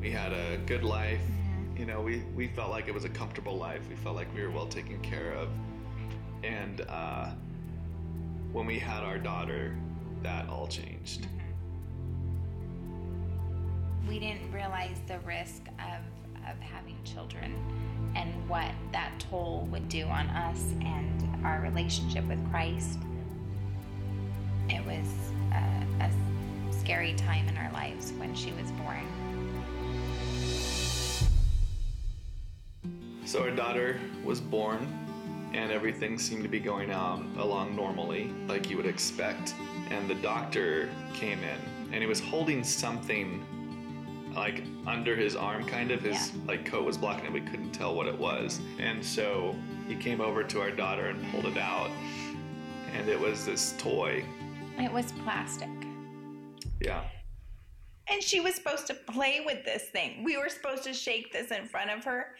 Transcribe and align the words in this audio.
We 0.00 0.10
had 0.10 0.32
a 0.32 0.56
good 0.64 0.82
life. 0.82 1.20
You 1.76 1.84
know, 1.84 2.00
we, 2.00 2.22
we 2.34 2.48
felt 2.48 2.70
like 2.70 2.88
it 2.88 2.94
was 2.94 3.04
a 3.04 3.08
comfortable 3.08 3.56
life. 3.56 3.86
We 3.88 3.96
felt 3.96 4.16
like 4.16 4.34
we 4.34 4.42
were 4.42 4.50
well 4.50 4.66
taken 4.66 4.98
care 5.00 5.32
of. 5.32 5.48
And 6.42 6.80
uh, 6.88 7.30
when 8.52 8.64
we 8.64 8.78
had 8.78 9.02
our 9.02 9.18
daughter, 9.18 9.76
that 10.22 10.48
all 10.48 10.66
changed. 10.66 11.26
We 14.08 14.18
didn't 14.18 14.50
realize 14.52 14.96
the 15.06 15.18
risk 15.20 15.66
of, 15.78 16.48
of 16.50 16.58
having 16.60 16.96
children 17.04 17.54
and 18.16 18.48
what 18.48 18.70
that 18.92 19.12
toll 19.18 19.68
would 19.70 19.88
do 19.90 20.06
on 20.06 20.28
us 20.30 20.72
and 20.80 21.44
our 21.44 21.60
relationship 21.60 22.24
with 22.24 22.38
Christ. 22.50 22.98
It 24.70 24.84
was 24.86 25.08
a, 25.52 26.04
a 26.04 26.10
scary 26.72 27.14
time 27.14 27.48
in 27.48 27.56
our 27.58 27.70
lives 27.72 28.12
when 28.12 28.34
she 28.34 28.50
was 28.52 28.70
born. 28.72 29.06
So 33.30 33.44
our 33.44 33.52
daughter 33.52 34.00
was 34.24 34.40
born, 34.40 34.88
and 35.54 35.70
everything 35.70 36.18
seemed 36.18 36.42
to 36.42 36.48
be 36.48 36.58
going 36.58 36.90
on 36.90 37.32
along 37.38 37.76
normally, 37.76 38.34
like 38.48 38.68
you 38.68 38.76
would 38.76 38.86
expect. 38.86 39.54
And 39.88 40.10
the 40.10 40.16
doctor 40.16 40.90
came 41.14 41.38
in, 41.38 41.92
and 41.92 42.02
he 42.02 42.06
was 42.06 42.18
holding 42.18 42.64
something 42.64 43.46
like 44.34 44.64
under 44.84 45.14
his 45.14 45.36
arm, 45.36 45.64
kind 45.64 45.92
of. 45.92 46.00
His 46.02 46.32
Yeah. 46.32 46.42
like 46.48 46.64
coat 46.64 46.84
was 46.84 46.98
blocking 46.98 47.26
it. 47.26 47.32
We 47.32 47.42
couldn't 47.42 47.70
tell 47.70 47.94
what 47.94 48.08
it 48.08 48.18
was, 48.18 48.60
and 48.80 49.04
so 49.04 49.54
he 49.86 49.94
came 49.94 50.20
over 50.20 50.42
to 50.42 50.60
our 50.60 50.72
daughter 50.72 51.06
and 51.06 51.30
pulled 51.30 51.46
it 51.46 51.56
out, 51.56 51.92
and 52.94 53.08
it 53.08 53.20
was 53.20 53.46
this 53.46 53.76
toy. 53.78 54.24
It 54.76 54.90
was 54.90 55.12
plastic. 55.22 55.70
Yeah. 56.80 57.04
And 58.08 58.20
she 58.20 58.40
was 58.40 58.56
supposed 58.56 58.88
to 58.88 58.94
play 58.94 59.42
with 59.46 59.64
this 59.64 59.84
thing. 59.90 60.24
We 60.24 60.36
were 60.36 60.48
supposed 60.48 60.82
to 60.82 60.92
shake 60.92 61.32
this 61.32 61.52
in 61.52 61.68
front 61.68 61.90
of 61.90 62.02
her. 62.02 62.34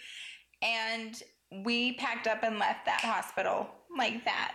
And 0.63 1.23
we 1.65 1.95
packed 1.95 2.27
up 2.27 2.43
and 2.43 2.59
left 2.59 2.85
that 2.87 3.01
hospital 3.01 3.69
like 3.97 4.25
that. 4.25 4.55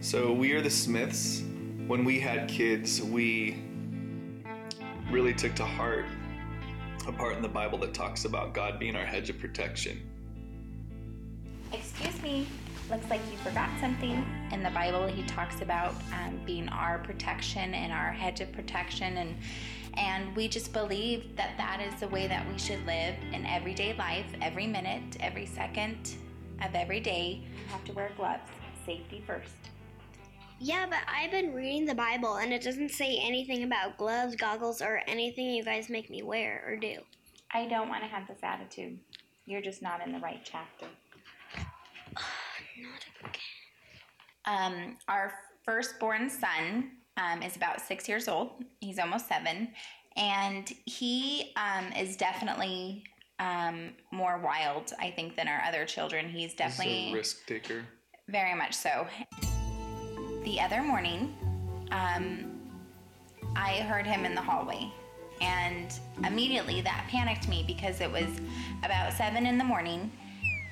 So 0.00 0.32
we 0.32 0.52
are 0.52 0.60
the 0.60 0.70
Smiths. 0.70 1.42
When 1.86 2.04
we 2.04 2.20
had 2.20 2.48
kids, 2.48 3.02
we 3.02 3.62
really 5.10 5.34
took 5.34 5.54
to 5.56 5.64
heart 5.64 6.06
a 7.06 7.12
part 7.12 7.36
in 7.36 7.42
the 7.42 7.48
Bible 7.48 7.78
that 7.78 7.94
talks 7.94 8.24
about 8.24 8.54
God 8.54 8.78
being 8.78 8.94
our 8.94 9.04
hedge 9.04 9.30
of 9.30 9.38
protection. 9.38 10.00
Excuse 11.72 12.22
me. 12.22 12.46
Looks 12.90 13.10
like 13.10 13.20
you 13.30 13.36
forgot 13.38 13.68
something. 13.80 14.24
In 14.52 14.62
the 14.62 14.70
Bible, 14.70 15.06
he 15.06 15.22
talks 15.24 15.60
about 15.60 15.94
um, 16.12 16.40
being 16.46 16.68
our 16.70 16.98
protection 16.98 17.74
and 17.74 17.92
our 17.92 18.12
hedge 18.12 18.40
of 18.40 18.50
protection, 18.52 19.18
and 19.18 19.36
and 19.98 20.34
we 20.36 20.46
just 20.46 20.72
believe 20.72 21.36
that 21.36 21.56
that 21.56 21.80
is 21.80 21.98
the 22.00 22.08
way 22.08 22.28
that 22.28 22.46
we 22.50 22.56
should 22.58 22.84
live 22.86 23.16
in 23.32 23.44
everyday 23.44 23.94
life, 23.94 24.26
every 24.40 24.66
minute, 24.66 25.16
every 25.20 25.44
second 25.44 26.16
of 26.64 26.74
every 26.74 27.00
day. 27.00 27.42
You 27.42 27.72
have 27.72 27.84
to 27.84 27.92
wear 27.92 28.10
gloves. 28.16 28.48
Safety 28.86 29.22
first. 29.26 29.54
Yeah, 30.60 30.86
but 30.88 31.00
I've 31.06 31.30
been 31.30 31.52
reading 31.52 31.84
the 31.84 31.94
Bible 31.94 32.36
and 32.36 32.52
it 32.52 32.62
doesn't 32.62 32.90
say 32.90 33.18
anything 33.20 33.64
about 33.64 33.98
gloves, 33.98 34.34
goggles, 34.34 34.80
or 34.80 35.02
anything 35.06 35.50
you 35.50 35.64
guys 35.64 35.88
make 35.88 36.10
me 36.10 36.22
wear 36.22 36.64
or 36.66 36.76
do. 36.76 36.98
I 37.52 37.66
don't 37.66 37.88
want 37.88 38.02
to 38.02 38.08
have 38.08 38.26
this 38.28 38.38
attitude. 38.42 38.98
You're 39.46 39.62
just 39.62 39.82
not 39.82 40.04
in 40.06 40.12
the 40.12 40.20
right 40.20 40.40
chapter. 40.44 40.86
Not 42.80 43.04
again. 43.20 43.32
Um, 44.44 44.96
our 45.08 45.32
firstborn 45.64 46.30
son 46.30 46.92
um, 47.18 47.42
is 47.42 47.56
about 47.56 47.80
six 47.80 48.08
years 48.08 48.28
old. 48.28 48.50
He's 48.80 48.98
almost 48.98 49.28
seven, 49.28 49.68
and 50.16 50.72
he 50.86 51.52
um, 51.56 51.92
is 51.92 52.16
definitely 52.16 53.04
um, 53.38 53.90
more 54.10 54.38
wild, 54.38 54.92
I 54.98 55.10
think, 55.10 55.36
than 55.36 55.48
our 55.48 55.62
other 55.66 55.84
children. 55.84 56.28
He's 56.28 56.50
He's 56.50 56.54
definitely 56.54 57.10
a 57.10 57.14
risk 57.14 57.46
taker. 57.46 57.84
very 58.28 58.54
much 58.54 58.74
so. 58.74 59.06
The 60.44 60.60
other 60.60 60.82
morning, 60.82 61.36
um, 61.90 62.60
I 63.56 63.80
heard 63.82 64.06
him 64.06 64.24
in 64.24 64.34
the 64.34 64.40
hallway, 64.40 64.90
and 65.40 65.92
immediately 66.24 66.80
that 66.82 67.06
panicked 67.08 67.48
me 67.48 67.64
because 67.66 68.00
it 68.00 68.10
was 68.10 68.28
about 68.84 69.12
seven 69.12 69.46
in 69.46 69.58
the 69.58 69.64
morning, 69.64 70.10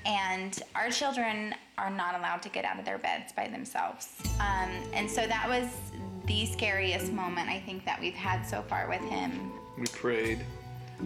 and 0.05 0.63
our 0.75 0.91
children 0.91 1.55
are 1.79 1.91
not 1.91 2.15
allowed 2.15 2.41
to 2.43 2.49
get 2.49 2.65
out 2.65 2.79
of 2.79 2.85
their 2.85 2.99
beds 2.99 3.33
by 3.33 3.49
themselves. 3.49 4.09
Um, 4.41 4.71
and 4.93 5.11
so 5.11 5.27
that 5.27 5.47
was 5.49 5.69
the 6.27 6.47
scariest 6.47 7.13
moment 7.13 7.49
I 7.49 7.61
think 7.61 7.85
that 7.85 8.01
we've 8.01 8.15
had 8.15 8.43
so 8.43 8.63
far 8.63 8.89
with 8.89 9.01
him. 9.03 9.53
We 9.79 9.87
prayed, 9.87 10.45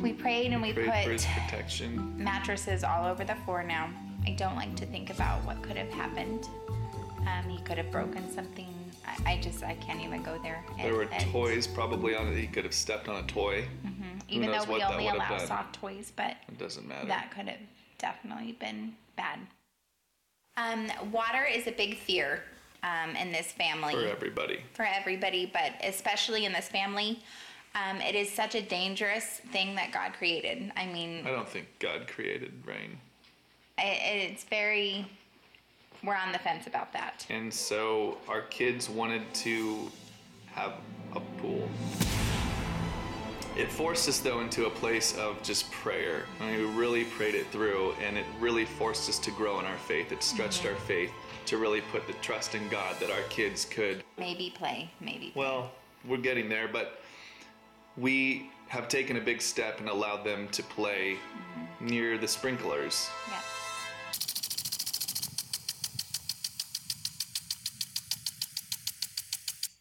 We 0.00 0.12
prayed 0.12 0.52
and 0.52 0.62
we 0.62 0.72
prayed 0.72 1.04
for 1.04 1.10
his 1.12 1.24
put 1.26 1.42
protection. 1.44 2.14
mattresses 2.22 2.84
all 2.84 3.04
over 3.06 3.24
the 3.24 3.34
floor 3.44 3.62
now. 3.62 3.90
I 4.26 4.30
don't 4.30 4.54
like 4.56 4.76
to 4.76 4.86
think 4.86 5.10
about 5.10 5.44
what 5.44 5.62
could 5.62 5.76
have 5.76 5.90
happened. 5.90 6.48
Um, 7.26 7.48
he 7.50 7.58
could 7.64 7.76
have 7.78 7.90
broken 7.90 8.30
something. 8.32 8.68
I, 9.06 9.32
I 9.32 9.36
just, 9.38 9.62
I 9.62 9.74
can't 9.74 10.00
even 10.00 10.22
go 10.22 10.38
there. 10.42 10.64
There 10.78 10.94
were 10.94 11.02
And- 11.02 11.32
toys 11.32 11.66
probably 11.66 12.14
on 12.14 12.28
it. 12.28 12.36
He 12.36 12.46
could 12.46 12.64
have 12.64 12.74
stepped 12.74 13.08
on 13.08 13.22
a 13.22 13.26
toy. 13.26 13.66
Even 14.28 14.52
though 14.52 14.64
we 14.72 14.80
only 14.80 15.08
allow 15.08 15.38
soft 15.38 15.74
toys, 15.74 16.12
but 16.14 16.36
It 16.48 16.56
doesn't 16.56 16.86
matter. 16.86 17.06
that 17.08 17.32
could 17.34 17.48
have 17.48 17.58
definitely 17.98 18.52
been 18.52 18.94
bad. 19.16 19.40
Um, 20.56 20.86
water 21.10 21.44
is 21.44 21.66
a 21.66 21.72
big 21.72 21.96
fear 21.96 22.44
um, 22.82 23.16
in 23.16 23.32
this 23.32 23.52
family. 23.52 23.94
for 23.94 24.06
everybody. 24.06 24.60
for 24.74 24.84
everybody, 24.84 25.50
but 25.52 25.72
especially 25.82 26.44
in 26.44 26.52
this 26.52 26.68
family. 26.68 27.20
Um, 27.74 28.00
it 28.00 28.16
is 28.16 28.28
such 28.28 28.56
a 28.56 28.62
dangerous 28.62 29.24
thing 29.52 29.76
that 29.76 29.92
God 29.92 30.12
created. 30.14 30.72
I 30.76 30.86
mean, 30.86 31.24
I 31.24 31.30
don't 31.30 31.48
think 31.48 31.68
God 31.78 32.08
created 32.08 32.52
rain. 32.66 32.98
it, 33.78 34.30
it's 34.32 34.44
very. 34.44 35.06
We're 36.02 36.16
on 36.16 36.32
the 36.32 36.38
fence 36.38 36.66
about 36.66 36.92
that. 36.94 37.26
And 37.28 37.52
so 37.52 38.16
our 38.26 38.40
kids 38.42 38.88
wanted 38.88 39.22
to 39.34 39.90
have 40.46 40.72
a 41.14 41.20
pool. 41.40 41.68
It 43.56 43.70
forced 43.70 44.08
us 44.08 44.20
though 44.20 44.40
into 44.40 44.66
a 44.66 44.70
place 44.70 45.16
of 45.18 45.42
just 45.42 45.70
prayer. 45.70 46.24
I 46.40 46.50
mean, 46.50 46.58
we 46.60 46.80
really 46.80 47.04
prayed 47.04 47.34
it 47.34 47.46
through, 47.48 47.92
and 48.02 48.16
it 48.16 48.24
really 48.40 48.64
forced 48.64 49.08
us 49.08 49.18
to 49.20 49.30
grow 49.32 49.60
in 49.60 49.66
our 49.66 49.76
faith. 49.76 50.10
It 50.10 50.22
stretched 50.22 50.64
our 50.64 50.74
faith 50.74 51.12
to 51.46 51.58
really 51.58 51.80
put 51.92 52.06
the 52.06 52.12
trust 52.14 52.54
in 52.54 52.68
God 52.68 52.96
that 53.00 53.10
our 53.10 53.22
kids 53.28 53.64
could. 53.64 54.04
Maybe 54.18 54.52
play, 54.56 54.90
maybe. 55.00 55.32
Well, 55.34 55.70
we're 56.04 56.18
getting 56.18 56.48
there, 56.48 56.68
but 56.68 57.00
we 57.96 58.50
have 58.68 58.88
taken 58.88 59.16
a 59.16 59.20
big 59.20 59.42
step 59.42 59.80
and 59.80 59.88
allowed 59.88 60.24
them 60.24 60.48
to 60.48 60.62
play 60.62 61.14
mm-hmm. 61.14 61.86
near 61.86 62.18
the 62.18 62.28
sprinklers. 62.28 63.08
Yeah. 63.28 63.40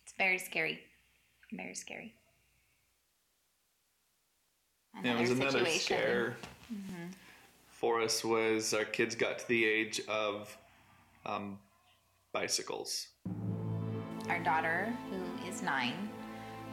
It's 0.03 0.13
very 0.17 0.39
scary. 0.39 0.79
Very 1.51 1.75
scary. 1.75 2.13
And 4.95 5.05
it 5.05 5.19
was 5.19 5.31
another 5.31 5.59
situation. 5.59 5.79
scare 5.81 6.37
mm-hmm. 6.73 7.05
for 7.69 8.01
us 8.01 8.23
was 8.25 8.73
our 8.73 8.85
kids 8.85 9.15
got 9.15 9.39
to 9.39 9.47
the 9.47 9.65
age 9.65 10.01
of 10.09 10.57
um, 11.25 11.59
bicycles. 12.33 13.07
Our 14.27 14.39
daughter, 14.39 14.93
who 15.09 15.49
is 15.49 15.61
nine, 15.61 16.09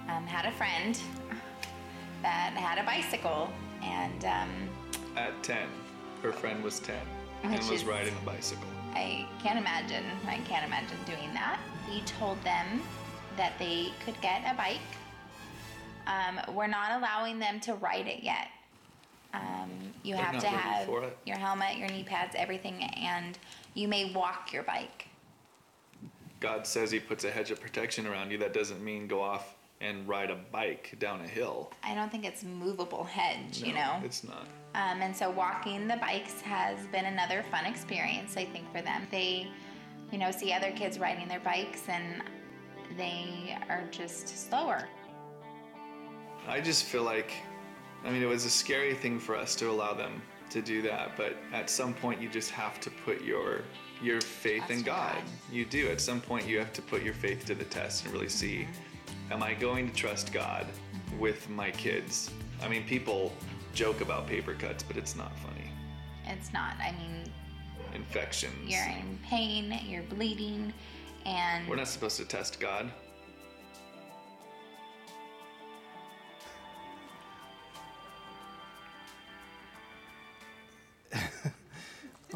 um, 0.08 0.26
had 0.26 0.46
a 0.46 0.52
friend 0.52 0.98
that 2.22 2.52
had 2.52 2.78
a 2.78 2.84
bicycle, 2.84 3.50
and 3.82 4.24
um, 4.24 4.50
At 5.16 5.42
10, 5.42 5.68
her 6.22 6.32
friend 6.32 6.62
was 6.62 6.80
10 6.80 6.96
and 7.42 7.70
was 7.70 7.84
riding 7.84 8.14
a 8.22 8.26
bicycle. 8.26 8.68
I 8.94 9.26
can't 9.42 9.58
imagine. 9.58 10.04
I 10.26 10.38
can't 10.38 10.64
imagine 10.64 10.96
doing 11.04 11.32
that. 11.34 11.60
He 11.88 12.00
told 12.02 12.42
them 12.42 12.82
that 13.36 13.52
they 13.58 13.88
could 14.04 14.18
get 14.20 14.42
a 14.50 14.56
bike. 14.56 14.80
Um, 16.06 16.54
we're 16.54 16.66
not 16.66 16.92
allowing 16.98 17.38
them 17.38 17.60
to 17.60 17.74
ride 17.74 18.06
it 18.06 18.22
yet. 18.22 18.48
Um, 19.34 19.70
you 20.02 20.14
They're 20.14 20.24
have 20.24 20.40
to 20.40 20.46
have 20.46 20.88
your 21.26 21.36
helmet, 21.36 21.76
your 21.76 21.88
knee 21.88 22.04
pads, 22.04 22.34
everything, 22.38 22.82
and 22.82 23.38
you 23.76 23.86
may 23.86 24.12
walk 24.12 24.52
your 24.52 24.62
bike. 24.62 25.08
God 26.40 26.66
says 26.66 26.90
He 26.90 26.98
puts 26.98 27.24
a 27.24 27.30
hedge 27.30 27.50
of 27.50 27.60
protection 27.60 28.06
around 28.06 28.30
you. 28.30 28.38
That 28.38 28.52
doesn't 28.52 28.82
mean 28.82 29.06
go 29.06 29.20
off 29.20 29.54
and 29.80 30.08
ride 30.08 30.30
a 30.30 30.36
bike 30.50 30.96
down 30.98 31.20
a 31.20 31.28
hill. 31.28 31.70
I 31.82 31.94
don't 31.94 32.10
think 32.10 32.24
it's 32.24 32.42
movable 32.42 33.04
hedge, 33.04 33.62
you 33.62 33.74
know. 33.74 34.00
It's 34.02 34.24
not. 34.24 34.46
Um, 34.74 35.02
and 35.02 35.14
so 35.14 35.30
walking 35.30 35.86
the 35.86 35.96
bikes 35.96 36.40
has 36.40 36.86
been 36.88 37.04
another 37.04 37.44
fun 37.50 37.66
experience, 37.66 38.36
I 38.36 38.46
think, 38.46 38.70
for 38.74 38.80
them. 38.80 39.06
They, 39.10 39.48
you 40.10 40.18
know, 40.18 40.30
see 40.30 40.52
other 40.52 40.72
kids 40.72 40.98
riding 40.98 41.28
their 41.28 41.40
bikes 41.40 41.88
and 41.88 42.22
they 42.96 43.56
are 43.68 43.84
just 43.90 44.48
slower. 44.48 44.88
I 46.48 46.60
just 46.60 46.84
feel 46.84 47.02
like, 47.02 47.32
I 48.04 48.10
mean, 48.10 48.22
it 48.22 48.28
was 48.28 48.44
a 48.46 48.50
scary 48.50 48.94
thing 48.94 49.18
for 49.18 49.36
us 49.36 49.54
to 49.56 49.70
allow 49.70 49.92
them 49.92 50.22
to 50.50 50.62
do 50.62 50.82
that, 50.82 51.16
but 51.16 51.36
at 51.52 51.68
some 51.68 51.94
point 51.94 52.20
you 52.20 52.28
just 52.28 52.50
have 52.50 52.80
to 52.80 52.90
put 53.04 53.22
your 53.22 53.62
your 54.02 54.20
faith 54.20 54.70
in 54.70 54.78
in 54.78 54.82
God. 54.82 55.14
God. 55.14 55.24
You 55.50 55.64
do. 55.64 55.88
At 55.88 56.00
some 56.00 56.20
point 56.20 56.46
you 56.46 56.58
have 56.58 56.72
to 56.74 56.82
put 56.82 57.02
your 57.02 57.14
faith 57.14 57.44
to 57.46 57.54
the 57.54 57.64
test 57.64 58.04
and 58.04 58.12
really 58.12 58.28
see, 58.28 58.68
am 59.30 59.42
I 59.42 59.54
going 59.54 59.90
to 59.90 59.94
trust 59.94 60.32
God 60.32 60.66
with 61.18 61.48
my 61.48 61.70
kids. 61.70 62.30
I 62.62 62.68
mean, 62.68 62.84
people 62.84 63.32
joke 63.74 64.00
about 64.00 64.26
paper 64.26 64.54
cuts, 64.54 64.82
but 64.82 64.96
it's 64.96 65.16
not 65.16 65.36
funny. 65.38 65.70
It's 66.26 66.52
not. 66.52 66.74
I 66.80 66.92
mean, 66.92 67.30
Infections. 67.94 68.68
you're 68.68 68.84
in 68.84 69.18
pain, 69.24 69.78
you're 69.86 70.02
bleeding, 70.02 70.72
and 71.24 71.68
We're 71.68 71.76
not 71.76 71.88
supposed 71.88 72.16
to 72.18 72.24
test 72.24 72.60
God. 72.60 72.90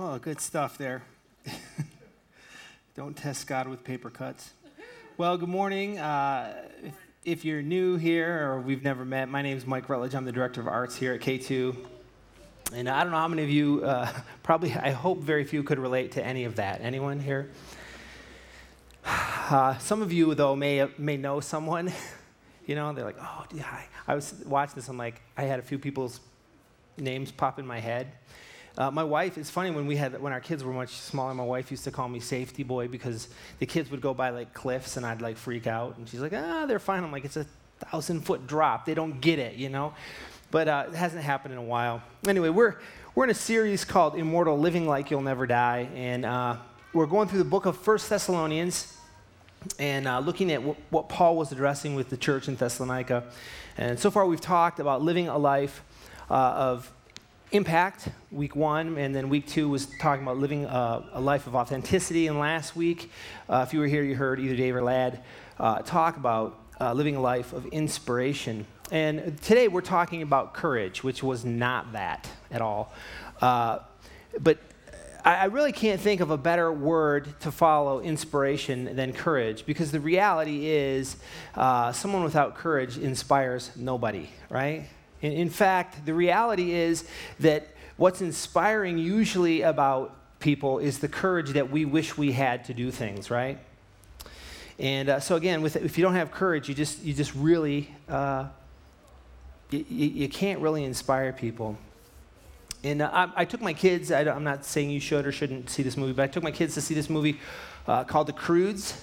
Oh, 0.03 0.17
good 0.17 0.41
stuff 0.41 0.79
there. 0.79 1.03
Don't 2.95 3.15
test 3.15 3.47
God 3.47 3.69
with 3.69 3.85
paper 3.85 4.09
cuts. 4.09 4.53
Well, 5.19 5.37
good 5.37 5.51
morning. 5.51 5.99
Uh, 5.99 6.57
if, 6.83 6.95
if 7.23 7.45
you're 7.45 7.61
new 7.61 7.99
here 7.99 8.49
or 8.49 8.63
we've 8.63 8.83
never 8.83 9.05
met, 9.05 9.29
my 9.29 9.43
name 9.43 9.59
is 9.59 9.67
Mike 9.67 9.91
Rutledge. 9.91 10.15
I'm 10.15 10.25
the 10.25 10.33
director 10.33 10.59
of 10.59 10.69
arts 10.69 10.97
here 10.97 11.13
at 11.13 11.21
K2. 11.21 11.77
And 12.73 12.89
I 12.89 13.03
don't 13.03 13.13
know 13.13 13.19
how 13.19 13.29
many 13.29 13.43
of 13.43 13.51
you, 13.51 13.85
uh, 13.85 14.11
probably, 14.43 14.73
I 14.73 14.93
hope 14.93 15.19
very 15.19 15.45
few 15.45 15.63
could 15.63 15.79
relate 15.79 16.13
to 16.13 16.25
any 16.25 16.45
of 16.45 16.57
that. 16.57 16.81
Anyone 16.81 17.21
here? 17.21 17.51
Uh, 19.51 19.77
some 19.79 20.01
of 20.01 20.13
you, 20.13 20.35
though, 20.35 20.57
may, 20.57 20.89
may 20.97 21.19
know 21.19 21.41
someone. 21.41 21.93
you 22.67 22.75
know, 22.75 22.91
they're 22.95 23.05
like, 23.05 23.19
oh, 23.21 23.45
yeah. 23.53 23.67
I, 23.67 24.13
I 24.13 24.15
was 24.15 24.33
watching 24.47 24.77
this, 24.77 24.89
I'm 24.89 24.97
like, 24.97 25.21
I 25.37 25.43
had 25.43 25.59
a 25.59 25.63
few 25.63 25.79
people's 25.79 26.21
names 26.97 27.31
pop 27.33 27.59
in 27.59 27.67
my 27.67 27.81
head. 27.81 28.07
Uh, 28.81 28.91
my 28.91 29.05
wife, 29.05 29.37
it's 29.37 29.51
funny 29.51 29.71
when 29.71 29.87
we 29.87 29.95
had 29.95 30.19
when 30.23 30.33
our 30.33 30.41
kids 30.41 30.65
were 30.65 30.73
much 30.73 30.95
smaller. 30.95 31.35
My 31.35 31.45
wife 31.45 31.71
used 31.71 31.85
to 31.85 31.91
call 31.91 32.09
me 32.09 32.19
safety 32.19 32.63
boy 32.63 32.89
because 32.89 33.29
the 33.59 33.67
kids 33.67 33.91
would 33.91 34.01
go 34.01 34.15
by 34.15 34.31
like 34.31 34.55
cliffs 34.55 34.97
and 34.97 35.05
I'd 35.05 35.21
like 35.21 35.37
freak 35.37 35.67
out. 35.67 35.99
And 35.99 36.09
she's 36.09 36.21
like, 36.21 36.33
ah, 36.35 36.65
they're 36.65 36.79
fine. 36.79 37.05
I'm 37.05 37.13
like, 37.13 37.27
it's 37.27 37.37
a 37.37 37.45
thousand 37.81 38.23
foot 38.23 38.47
drop. 38.47 38.87
They 38.87 38.95
don't 38.95 39.21
get 39.21 39.39
it, 39.39 39.57
you 39.57 39.69
know. 39.69 39.93
But 40.51 40.67
uh, 40.67 40.85
it 40.89 40.95
hasn't 40.95 41.23
happened 41.23 41.53
in 41.53 41.59
a 41.59 41.63
while. 41.63 42.03
Anyway, 42.27 42.49
we're 42.49 42.77
we're 43.15 43.25
in 43.25 43.31
a 43.31 43.35
series 43.35 43.85
called 43.85 44.15
Immortal: 44.15 44.59
Living 44.59 44.87
Like 44.87 45.11
You'll 45.11 45.21
Never 45.21 45.47
Die, 45.47 45.87
and 45.95 46.25
uh, 46.25 46.57
we're 46.95 47.05
going 47.05 47.29
through 47.29 47.41
the 47.41 47.45
book 47.45 47.67
of 47.67 47.77
First 47.77 48.09
Thessalonians 48.09 48.97
and 49.79 50.09
uh, 50.09 50.21
looking 50.21 50.53
at 50.53 50.63
what 50.91 51.11
Paul 51.11 51.37
was 51.37 51.53
addressing 51.53 51.97
with 51.97 52.09
the 52.09 52.17
church 52.17 52.49
in 52.49 52.57
Thessalonica. 52.57 53.25
And 53.77 53.99
so 53.99 54.11
far, 54.11 54.25
we've 54.25 54.41
talked 54.41 54.81
about 54.81 55.03
living 55.03 55.29
a 55.29 55.37
life 55.37 55.83
uh, 56.31 56.35
of 56.35 56.91
impact, 57.53 58.09
week 58.31 58.55
one, 58.55 58.97
and 58.97 59.15
then 59.15 59.29
week 59.29 59.47
two 59.47 59.69
was 59.69 59.87
talking 59.99 60.23
about 60.23 60.39
living 60.39 60.65
a, 60.65 61.05
a 61.15 61.21
life 61.21 61.47
of 61.47 61.55
authenticity. 61.55 62.27
And 62.29 62.39
last 62.39 62.77
week, 62.77 63.11
uh, 63.49 63.65
if 63.67 63.73
you 63.73 63.81
were 63.81 63.87
here, 63.87 64.03
you 64.03 64.15
heard 64.15 64.39
either 64.39 64.57
Dave 64.57 64.77
or 64.77 64.83
Lad 64.83 65.23
uh, 65.59 65.79
talk 65.79 66.17
about 66.17 66.59
uh, 66.81 66.93
living 66.93 67.17
a 67.17 67.21
life 67.21 67.53
of 67.53 67.67
inspiration. 67.67 68.67
And 68.91 69.41
today, 69.43 69.69
we're 69.69 69.81
talking 69.81 70.23
about 70.23 70.55
courage, 70.55 71.03
which 71.03 71.23
was 71.23 71.45
not 71.45 71.93
that 71.93 72.29
at 72.51 72.61
all. 72.61 72.93
Uh, 73.41 73.81
but 74.39 74.59
I 75.25 75.35
I 75.35 75.45
really 75.47 75.73
can't 75.73 76.01
think 76.01 76.21
of 76.21 76.31
a 76.31 76.39
better 76.39 76.73
word 76.73 77.41
to 77.41 77.53
follow 77.53 78.01
inspiration 78.01 78.97
than 78.97 79.13
courage 79.13 79.67
because 79.67 79.91
the 79.93 80.01
reality 80.01 80.67
is 80.67 81.17
uh, 81.55 81.93
someone 81.93 82.25
without 82.25 82.55
courage 82.55 82.97
inspires 82.99 83.71
nobody, 83.77 84.29
right? 84.49 84.89
In, 85.23 85.33
in 85.33 85.51
fact, 85.51 86.05
the 86.07 86.15
reality 86.15 86.73
is 86.73 87.05
that 87.41 87.69
what's 87.97 88.23
inspiring 88.23 88.99
usually 88.99 89.63
about 89.63 90.17
people 90.41 90.79
is 90.79 90.99
the 90.99 91.09
courage 91.09 91.51
that 91.51 91.71
we 91.71 91.85
wish 91.85 92.17
we 92.17 92.33
had 92.33 92.65
to 92.65 92.75
do 92.75 92.91
things, 92.91 93.31
right? 93.31 93.59
And 94.79 95.11
uh, 95.11 95.21
so 95.21 95.37
again, 95.37 95.61
with, 95.61 95.77
if 95.77 95.99
you 95.99 96.05
don't 96.05 96.15
have 96.15 96.31
courage, 96.31 96.69
you 96.69 96.75
just, 96.75 97.03
you 97.03 97.13
just 97.13 97.35
really, 97.35 97.95
uh, 98.09 98.47
you, 99.71 99.85
you 99.89 100.29
can't 100.29 100.61
really 100.61 100.85
inspire 100.85 101.33
people. 101.33 101.77
And 102.83 103.03
uh, 103.03 103.11
I, 103.13 103.43
I, 103.43 103.45
took 103.45 103.61
my 103.61 103.75
kids, 103.75 104.11
I, 104.11 104.23
am 104.23 104.43
not 104.43 104.65
saying 104.65 104.89
you 104.89 105.01
should 105.01 105.27
or 105.27 105.33
shouldn't 105.33 105.69
see 105.69 105.83
this 105.83 105.99
movie, 105.99 106.15
but 106.15 106.23
I 106.23 106.29
took 106.29 106.43
my 106.43 106.51
kids 106.51 106.73
to 106.75 106.81
see 106.81 106.95
this 106.95 107.11
movie 107.11 107.39
uh, 107.87 108.05
called 108.05 108.27
The 108.27 108.33
Croods. 108.33 108.95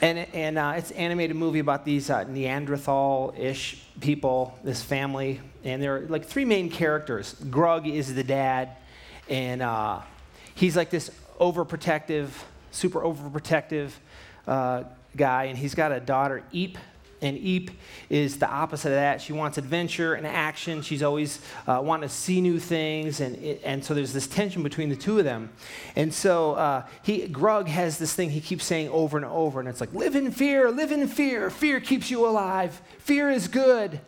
And, 0.00 0.18
and 0.34 0.58
uh, 0.58 0.74
it's 0.76 0.90
an 0.90 0.96
animated 0.96 1.36
movie 1.36 1.60
about 1.60 1.84
these 1.84 2.10
uh, 2.10 2.24
Neanderthal 2.24 3.34
ish 3.38 3.82
people, 4.00 4.58
this 4.64 4.82
family. 4.82 5.40
And 5.62 5.82
there 5.82 5.96
are 5.96 6.00
like 6.00 6.26
three 6.26 6.44
main 6.44 6.70
characters. 6.70 7.34
Grug 7.34 7.90
is 7.90 8.14
the 8.14 8.24
dad, 8.24 8.70
and 9.28 9.62
uh, 9.62 10.00
he's 10.54 10.76
like 10.76 10.90
this 10.90 11.10
overprotective, 11.40 12.28
super 12.70 13.00
overprotective 13.00 13.90
uh, 14.46 14.84
guy. 15.16 15.44
And 15.44 15.56
he's 15.58 15.74
got 15.74 15.92
a 15.92 16.00
daughter, 16.00 16.42
Eep, 16.52 16.76
and 17.24 17.38
Eep 17.38 17.70
is 18.10 18.38
the 18.38 18.48
opposite 18.48 18.88
of 18.88 18.94
that. 18.94 19.20
She 19.20 19.32
wants 19.32 19.56
adventure 19.56 20.14
and 20.14 20.26
action. 20.26 20.82
She's 20.82 21.02
always 21.02 21.40
uh, 21.66 21.80
wanting 21.82 22.08
to 22.08 22.14
see 22.14 22.40
new 22.40 22.60
things, 22.60 23.20
and 23.20 23.36
and 23.64 23.84
so 23.84 23.94
there's 23.94 24.12
this 24.12 24.26
tension 24.26 24.62
between 24.62 24.90
the 24.90 24.96
two 24.96 25.18
of 25.18 25.24
them. 25.24 25.50
And 25.96 26.12
so 26.12 26.52
uh, 26.52 26.86
he 27.02 27.26
Grug 27.28 27.66
has 27.68 27.98
this 27.98 28.14
thing 28.14 28.30
he 28.30 28.40
keeps 28.40 28.64
saying 28.64 28.90
over 28.90 29.16
and 29.16 29.26
over, 29.26 29.58
and 29.58 29.68
it's 29.68 29.80
like, 29.80 29.92
"Live 29.94 30.14
in 30.14 30.30
fear, 30.30 30.70
live 30.70 30.92
in 30.92 31.08
fear. 31.08 31.48
Fear 31.50 31.80
keeps 31.80 32.10
you 32.10 32.26
alive. 32.26 32.80
Fear 32.98 33.30
is 33.30 33.48
good." 33.48 34.00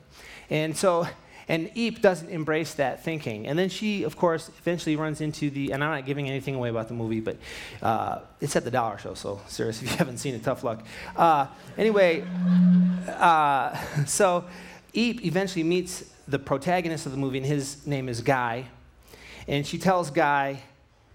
And 0.50 0.76
so 0.76 1.08
and 1.48 1.70
Eep 1.74 2.02
doesn't 2.02 2.28
embrace 2.28 2.74
that 2.74 3.04
thinking. 3.04 3.46
And 3.46 3.58
then 3.58 3.68
she, 3.68 4.02
of 4.02 4.16
course, 4.16 4.48
eventually 4.58 4.96
runs 4.96 5.20
into 5.20 5.48
the, 5.48 5.72
and 5.72 5.82
I'm 5.82 5.90
not 5.90 6.04
giving 6.04 6.28
anything 6.28 6.56
away 6.56 6.70
about 6.70 6.88
the 6.88 6.94
movie, 6.94 7.20
but 7.20 7.36
uh, 7.82 8.20
it's 8.40 8.56
at 8.56 8.64
the 8.64 8.70
dollar 8.70 8.98
show, 8.98 9.14
so 9.14 9.40
serious, 9.46 9.80
if 9.82 9.90
you 9.90 9.96
haven't 9.96 10.18
seen 10.18 10.34
it, 10.34 10.42
tough 10.42 10.64
luck. 10.64 10.84
Uh, 11.16 11.46
anyway, 11.78 12.24
uh, 13.08 13.76
so 14.06 14.44
Eep 14.92 15.24
eventually 15.24 15.62
meets 15.62 16.04
the 16.26 16.38
protagonist 16.38 17.06
of 17.06 17.12
the 17.12 17.18
movie, 17.18 17.38
and 17.38 17.46
his 17.46 17.86
name 17.86 18.08
is 18.08 18.20
Guy. 18.20 18.66
And 19.46 19.64
she 19.64 19.78
tells 19.78 20.10
Guy, 20.10 20.62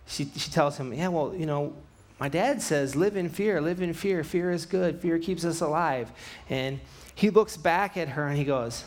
she, 0.08 0.26
she 0.36 0.50
tells 0.50 0.78
him, 0.78 0.94
yeah, 0.94 1.10
well, 1.10 1.36
you 1.36 1.46
know, 1.46 1.74
my 2.20 2.30
dad 2.30 2.62
says, 2.62 2.96
live 2.96 3.18
in 3.18 3.30
fear, 3.30 3.60
live 3.60 3.82
in 3.82 3.94
fear. 3.94 4.24
Fear 4.24 4.52
is 4.52 4.68
good. 4.68 5.02
Fear 5.02 5.18
keeps 5.20 5.44
us 5.44 5.60
alive. 5.60 6.12
And 6.50 6.80
he 7.16 7.32
looks 7.32 7.58
back 7.58 7.98
at 7.98 8.10
her 8.10 8.28
and 8.28 8.38
he 8.38 8.44
goes, 8.44 8.84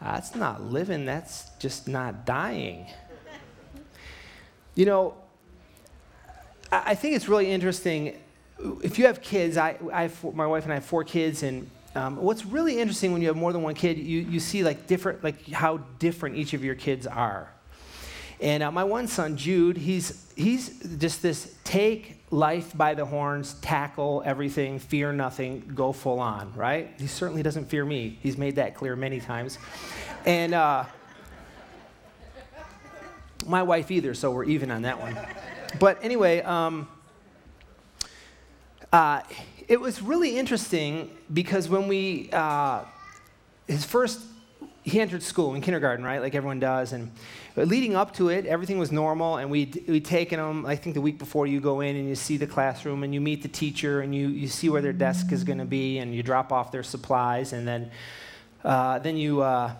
that's 0.00 0.34
not 0.34 0.62
living, 0.62 1.04
that's 1.04 1.50
just 1.58 1.88
not 1.88 2.24
dying. 2.24 2.86
You 4.74 4.86
know, 4.86 5.14
I 6.70 6.94
think 6.94 7.16
it's 7.16 7.28
really 7.28 7.50
interesting. 7.50 8.16
If 8.82 8.98
you 8.98 9.06
have 9.06 9.20
kids, 9.20 9.56
I, 9.56 9.76
I 9.92 10.02
have, 10.02 10.34
my 10.34 10.46
wife 10.46 10.64
and 10.64 10.72
I 10.72 10.76
have 10.76 10.84
four 10.84 11.02
kids, 11.02 11.42
and 11.42 11.68
um, 11.94 12.16
what's 12.16 12.44
really 12.44 12.78
interesting 12.78 13.12
when 13.12 13.22
you 13.22 13.28
have 13.28 13.36
more 13.36 13.52
than 13.52 13.62
one 13.62 13.74
kid, 13.74 13.98
you, 13.98 14.20
you 14.20 14.38
see 14.38 14.62
like 14.62 14.86
different, 14.86 15.24
like 15.24 15.48
how 15.48 15.78
different 15.98 16.36
each 16.36 16.52
of 16.54 16.64
your 16.64 16.74
kids 16.74 17.06
are. 17.06 17.50
And 18.40 18.62
uh, 18.62 18.70
my 18.70 18.84
one 18.84 19.08
son, 19.08 19.36
Jude, 19.36 19.76
he's, 19.76 20.32
he's 20.36 20.78
just 20.98 21.22
this 21.22 21.56
take 21.64 22.22
life 22.30 22.76
by 22.76 22.94
the 22.94 23.04
horns, 23.04 23.54
tackle 23.54 24.22
everything, 24.24 24.78
fear 24.78 25.12
nothing, 25.12 25.72
go 25.74 25.92
full 25.92 26.20
on, 26.20 26.52
right? 26.54 26.92
He 26.98 27.06
certainly 27.06 27.42
doesn't 27.42 27.66
fear 27.66 27.84
me. 27.84 28.18
He's 28.22 28.36
made 28.36 28.56
that 28.56 28.74
clear 28.74 28.94
many 28.94 29.18
times. 29.18 29.58
And 30.24 30.54
uh, 30.54 30.84
my 33.46 33.62
wife 33.62 33.90
either, 33.90 34.14
so 34.14 34.30
we're 34.30 34.44
even 34.44 34.70
on 34.70 34.82
that 34.82 35.00
one. 35.00 35.18
But 35.80 35.98
anyway, 36.02 36.40
um, 36.42 36.88
uh, 38.92 39.22
it 39.66 39.80
was 39.80 40.00
really 40.00 40.38
interesting 40.38 41.10
because 41.32 41.68
when 41.68 41.88
we, 41.88 42.30
uh, 42.32 42.84
his 43.66 43.84
first, 43.84 44.20
he 44.88 45.00
entered 45.00 45.22
school 45.22 45.54
in 45.54 45.60
kindergarten, 45.60 46.04
right, 46.04 46.20
like 46.20 46.34
everyone 46.34 46.60
does, 46.60 46.92
and 46.92 47.10
leading 47.56 47.94
up 47.94 48.14
to 48.14 48.28
it, 48.28 48.46
everything 48.46 48.78
was 48.78 48.90
normal, 48.90 49.36
and 49.36 49.50
we'd, 49.50 49.84
we'd 49.88 50.04
taken 50.04 50.38
them, 50.38 50.66
I 50.66 50.76
think 50.76 50.94
the 50.94 51.00
week 51.00 51.18
before 51.18 51.46
you 51.46 51.60
go 51.60 51.80
in 51.80 51.96
and 51.96 52.08
you 52.08 52.14
see 52.14 52.36
the 52.36 52.46
classroom 52.46 53.02
and 53.02 53.12
you 53.12 53.20
meet 53.20 53.42
the 53.42 53.48
teacher 53.48 54.00
and 54.00 54.14
you, 54.14 54.28
you 54.28 54.48
see 54.48 54.68
where 54.68 54.82
their 54.82 54.92
desk 54.92 55.32
is 55.32 55.44
going 55.44 55.58
to 55.58 55.64
be 55.64 55.98
and 55.98 56.14
you 56.14 56.22
drop 56.22 56.52
off 56.52 56.72
their 56.72 56.82
supplies, 56.82 57.52
and 57.52 57.66
then, 57.66 57.90
uh, 58.64 58.98
then 58.98 59.16
you, 59.16 59.42
uh, 59.42 59.72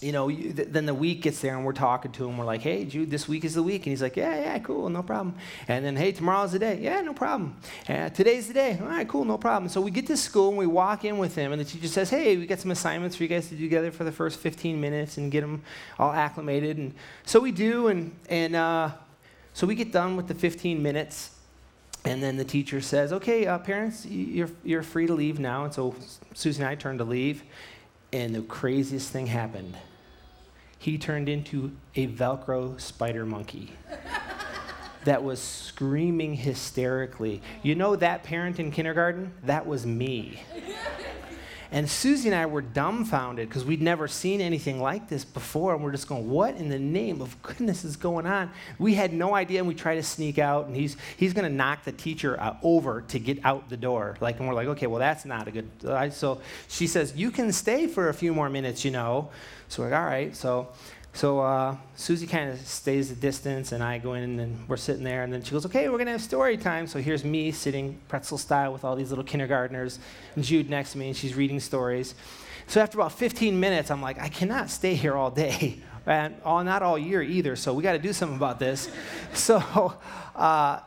you 0.00 0.12
know, 0.12 0.28
you, 0.28 0.52
th- 0.52 0.68
then 0.70 0.86
the 0.86 0.94
week 0.94 1.22
gets 1.22 1.40
there 1.40 1.54
and 1.54 1.64
we're 1.64 1.72
talking 1.72 2.10
to 2.12 2.26
him. 2.26 2.38
We're 2.38 2.46
like, 2.46 2.62
hey, 2.62 2.84
Jude, 2.84 3.10
this 3.10 3.28
week 3.28 3.44
is 3.44 3.54
the 3.54 3.62
week. 3.62 3.82
And 3.82 3.92
he's 3.92 4.00
like, 4.00 4.16
yeah, 4.16 4.40
yeah, 4.40 4.58
cool, 4.60 4.88
no 4.88 5.02
problem. 5.02 5.34
And 5.68 5.84
then, 5.84 5.94
hey, 5.94 6.12
tomorrow's 6.12 6.52
the 6.52 6.58
day. 6.58 6.78
Yeah, 6.80 7.02
no 7.02 7.12
problem. 7.12 7.56
And 7.86 8.14
today's 8.14 8.48
the 8.48 8.54
day. 8.54 8.78
All 8.80 8.86
right, 8.86 9.06
cool, 9.06 9.26
no 9.26 9.36
problem. 9.36 9.68
So 9.68 9.80
we 9.80 9.90
get 9.90 10.06
to 10.06 10.16
school 10.16 10.48
and 10.48 10.56
we 10.56 10.66
walk 10.66 11.04
in 11.04 11.18
with 11.18 11.34
him, 11.34 11.52
and 11.52 11.60
the 11.60 11.66
teacher 11.66 11.88
says, 11.88 12.08
hey, 12.08 12.38
we 12.38 12.46
got 12.46 12.60
some 12.60 12.70
assignments 12.70 13.16
for 13.16 13.24
you 13.24 13.28
guys 13.28 13.48
to 13.50 13.54
do 13.54 13.62
together 13.62 13.90
for 13.90 14.04
the 14.04 14.12
first 14.12 14.38
15 14.38 14.80
minutes 14.80 15.18
and 15.18 15.30
get 15.30 15.42
them 15.42 15.62
all 15.98 16.12
acclimated. 16.12 16.78
And 16.78 16.94
so 17.26 17.38
we 17.38 17.52
do, 17.52 17.88
and, 17.88 18.16
and 18.30 18.56
uh, 18.56 18.92
so 19.52 19.66
we 19.66 19.74
get 19.74 19.92
done 19.92 20.16
with 20.16 20.28
the 20.28 20.34
15 20.34 20.82
minutes. 20.82 21.36
And 22.06 22.22
then 22.22 22.38
the 22.38 22.44
teacher 22.46 22.80
says, 22.80 23.12
okay, 23.12 23.46
uh, 23.46 23.58
parents, 23.58 24.06
you're, 24.06 24.48
you're 24.64 24.82
free 24.82 25.06
to 25.06 25.12
leave 25.12 25.38
now. 25.38 25.64
And 25.64 25.74
so 25.74 25.94
Susie 26.32 26.62
and 26.62 26.70
I 26.70 26.74
turned 26.74 27.00
to 27.00 27.04
leave, 27.04 27.42
and 28.14 28.34
the 28.34 28.40
craziest 28.40 29.10
thing 29.10 29.26
happened 29.26 29.76
he 30.80 30.96
turned 30.96 31.28
into 31.28 31.70
a 31.94 32.08
Velcro 32.08 32.80
spider 32.80 33.26
monkey 33.26 33.70
that 35.04 35.22
was 35.22 35.38
screaming 35.38 36.34
hysterically. 36.34 37.42
You 37.62 37.74
know 37.74 37.96
that 37.96 38.24
parent 38.24 38.58
in 38.58 38.70
kindergarten? 38.70 39.30
That 39.44 39.66
was 39.66 39.84
me. 39.84 40.42
And 41.72 41.88
Susie 41.88 42.28
and 42.28 42.34
I 42.34 42.46
were 42.46 42.62
dumbfounded 42.62 43.48
because 43.48 43.64
we'd 43.64 43.80
never 43.80 44.08
seen 44.08 44.40
anything 44.40 44.80
like 44.80 45.08
this 45.08 45.24
before. 45.24 45.74
And 45.74 45.84
we're 45.84 45.92
just 45.92 46.08
going, 46.08 46.28
what 46.28 46.56
in 46.56 46.68
the 46.68 46.78
name 46.78 47.22
of 47.22 47.40
goodness 47.42 47.84
is 47.84 47.96
going 47.96 48.26
on? 48.26 48.50
We 48.78 48.94
had 48.94 49.12
no 49.12 49.36
idea. 49.36 49.60
And 49.60 49.68
we 49.68 49.74
tried 49.74 49.94
to 49.94 50.02
sneak 50.02 50.38
out. 50.38 50.66
And 50.66 50.74
he's, 50.74 50.96
he's 51.16 51.32
going 51.32 51.48
to 51.48 51.54
knock 51.54 51.84
the 51.84 51.92
teacher 51.92 52.40
uh, 52.40 52.56
over 52.64 53.02
to 53.02 53.18
get 53.20 53.44
out 53.44 53.68
the 53.68 53.76
door. 53.76 54.16
Like, 54.20 54.40
and 54.40 54.48
we're 54.48 54.54
like, 54.54 54.66
okay, 54.68 54.88
well, 54.88 54.98
that's 54.98 55.24
not 55.24 55.46
a 55.46 55.52
good. 55.52 55.68
Uh, 55.84 56.10
so 56.10 56.40
she 56.66 56.88
says, 56.88 57.14
you 57.14 57.30
can 57.30 57.52
stay 57.52 57.86
for 57.86 58.08
a 58.08 58.14
few 58.14 58.34
more 58.34 58.50
minutes, 58.50 58.84
you 58.84 58.90
know. 58.90 59.30
So 59.70 59.82
we're 59.82 59.90
like, 59.90 60.00
all 60.00 60.06
right. 60.06 60.36
So 60.36 60.68
so 61.12 61.40
uh, 61.40 61.76
Susie 61.96 62.26
kind 62.26 62.50
of 62.50 62.60
stays 62.60 63.10
a 63.10 63.14
distance, 63.14 63.72
and 63.72 63.82
I 63.82 63.98
go 63.98 64.14
in, 64.14 64.38
and 64.38 64.68
we're 64.68 64.76
sitting 64.76 65.02
there. 65.02 65.22
And 65.22 65.32
then 65.32 65.42
she 65.42 65.50
goes, 65.50 65.66
"Okay, 65.66 65.88
we're 65.88 65.98
gonna 65.98 66.12
have 66.12 66.22
story 66.22 66.56
time." 66.56 66.86
So 66.86 67.00
here's 67.00 67.24
me 67.24 67.50
sitting 67.50 67.98
pretzel 68.08 68.38
style 68.38 68.72
with 68.72 68.84
all 68.84 68.96
these 68.96 69.10
little 69.10 69.24
kindergartners, 69.24 69.98
and 70.36 70.44
Jude 70.44 70.70
next 70.70 70.92
to 70.92 70.98
me, 70.98 71.08
and 71.08 71.16
she's 71.16 71.34
reading 71.34 71.58
stories. 71.60 72.14
So 72.68 72.80
after 72.80 72.98
about 72.98 73.12
15 73.12 73.58
minutes, 73.58 73.90
I'm 73.90 74.00
like, 74.00 74.20
I 74.20 74.28
cannot 74.28 74.70
stay 74.70 74.94
here 74.94 75.16
all 75.16 75.30
day, 75.30 75.80
and 76.06 76.36
all, 76.44 76.62
not 76.62 76.82
all 76.82 76.96
year 76.96 77.22
either. 77.22 77.56
So 77.56 77.74
we 77.74 77.82
got 77.82 77.92
to 77.92 77.98
do 77.98 78.12
something 78.12 78.36
about 78.36 78.60
this. 78.60 78.88
so, 79.34 79.94
uh, 80.36 80.78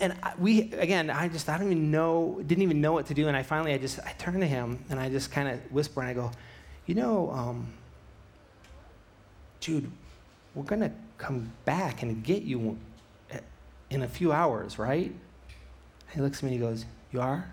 and 0.00 0.14
we 0.38 0.72
again, 0.74 1.10
I 1.10 1.28
just 1.28 1.48
I 1.48 1.58
don't 1.58 1.66
even 1.66 1.90
know, 1.90 2.40
didn't 2.46 2.62
even 2.62 2.80
know 2.80 2.92
what 2.92 3.06
to 3.06 3.14
do. 3.14 3.26
And 3.26 3.36
I 3.36 3.42
finally, 3.42 3.74
I 3.74 3.78
just 3.78 3.98
I 4.00 4.12
turn 4.12 4.38
to 4.38 4.46
him, 4.46 4.84
and 4.90 5.00
I 5.00 5.10
just 5.10 5.32
kind 5.32 5.48
of 5.48 5.60
whisper, 5.72 6.00
and 6.00 6.08
I 6.08 6.14
go, 6.14 6.30
"You 6.86 6.94
know." 6.94 7.30
Um, 7.30 7.72
Jude, 9.62 9.90
we're 10.56 10.64
going 10.64 10.80
to 10.80 10.90
come 11.18 11.52
back 11.64 12.02
and 12.02 12.24
get 12.24 12.42
you 12.42 12.76
in 13.90 14.02
a 14.02 14.08
few 14.08 14.32
hours, 14.32 14.76
right? 14.76 15.14
He 16.12 16.20
looks 16.20 16.38
at 16.38 16.42
me 16.42 16.54
and 16.54 16.60
he 16.60 16.66
goes, 16.66 16.84
You 17.12 17.20
are? 17.20 17.48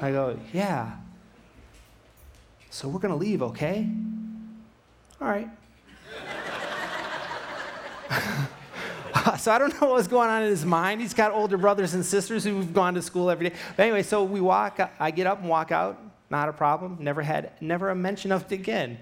I 0.00 0.10
go, 0.12 0.38
Yeah. 0.52 0.92
So 2.70 2.86
we're 2.86 3.00
going 3.00 3.12
to 3.12 3.18
leave, 3.18 3.42
okay? 3.42 3.88
All 5.20 5.26
right. 5.28 5.48
so 9.40 9.50
I 9.50 9.58
don't 9.58 9.80
know 9.80 9.88
what's 9.88 10.06
going 10.06 10.30
on 10.30 10.44
in 10.44 10.48
his 10.48 10.64
mind. 10.64 11.00
He's 11.00 11.12
got 11.12 11.32
older 11.32 11.58
brothers 11.58 11.94
and 11.94 12.06
sisters 12.06 12.44
who've 12.44 12.72
gone 12.72 12.94
to 12.94 13.02
school 13.02 13.30
every 13.30 13.50
day. 13.50 13.56
But 13.76 13.82
anyway, 13.82 14.04
so 14.04 14.22
we 14.22 14.40
walk, 14.40 14.78
I 15.00 15.10
get 15.10 15.26
up 15.26 15.40
and 15.40 15.48
walk 15.48 15.72
out 15.72 16.11
not 16.32 16.48
a 16.48 16.52
problem. 16.52 16.96
Never 16.98 17.22
had, 17.22 17.52
never 17.60 17.90
a 17.90 17.94
mention 17.94 18.32
of 18.32 18.50
it 18.50 18.52
again. 18.52 18.98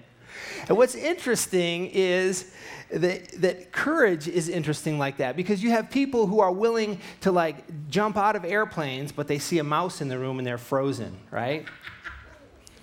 And 0.67 0.77
what's 0.77 0.95
interesting 0.95 1.89
is 1.91 2.53
that, 2.91 3.31
that 3.41 3.71
courage 3.71 4.27
is 4.27 4.49
interesting 4.49 4.99
like 4.99 5.17
that 5.17 5.35
because 5.35 5.63
you 5.63 5.71
have 5.71 5.89
people 5.89 6.27
who 6.27 6.39
are 6.41 6.51
willing 6.51 6.99
to 7.21 7.31
like 7.31 7.89
jump 7.89 8.17
out 8.17 8.35
of 8.35 8.45
airplanes, 8.45 9.11
but 9.11 9.27
they 9.27 9.39
see 9.39 9.57
a 9.57 9.63
mouse 9.63 10.01
in 10.01 10.09
the 10.09 10.19
room 10.19 10.37
and 10.37 10.45
they're 10.45 10.57
frozen, 10.57 11.17
right? 11.31 11.65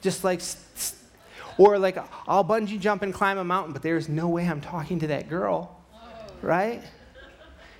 Just 0.00 0.24
like, 0.24 0.40
or 1.58 1.78
like, 1.78 1.98
I'll 2.26 2.44
bungee 2.44 2.80
jump 2.80 3.02
and 3.02 3.14
climb 3.14 3.38
a 3.38 3.44
mountain, 3.44 3.72
but 3.72 3.82
there's 3.82 4.08
no 4.08 4.28
way 4.28 4.48
I'm 4.48 4.60
talking 4.60 4.98
to 5.00 5.06
that 5.08 5.28
girl, 5.28 5.80
right? 6.42 6.82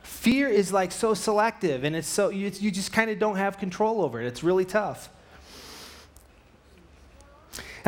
Fear 0.02 0.48
is 0.48 0.72
like 0.72 0.92
so 0.92 1.14
selective 1.14 1.84
and 1.84 1.96
it's 1.96 2.08
so, 2.08 2.28
you, 2.28 2.50
you 2.58 2.70
just 2.70 2.92
kind 2.92 3.10
of 3.10 3.18
don't 3.18 3.36
have 3.36 3.58
control 3.58 4.02
over 4.02 4.20
it. 4.20 4.26
It's 4.26 4.42
really 4.42 4.64
tough. 4.64 5.10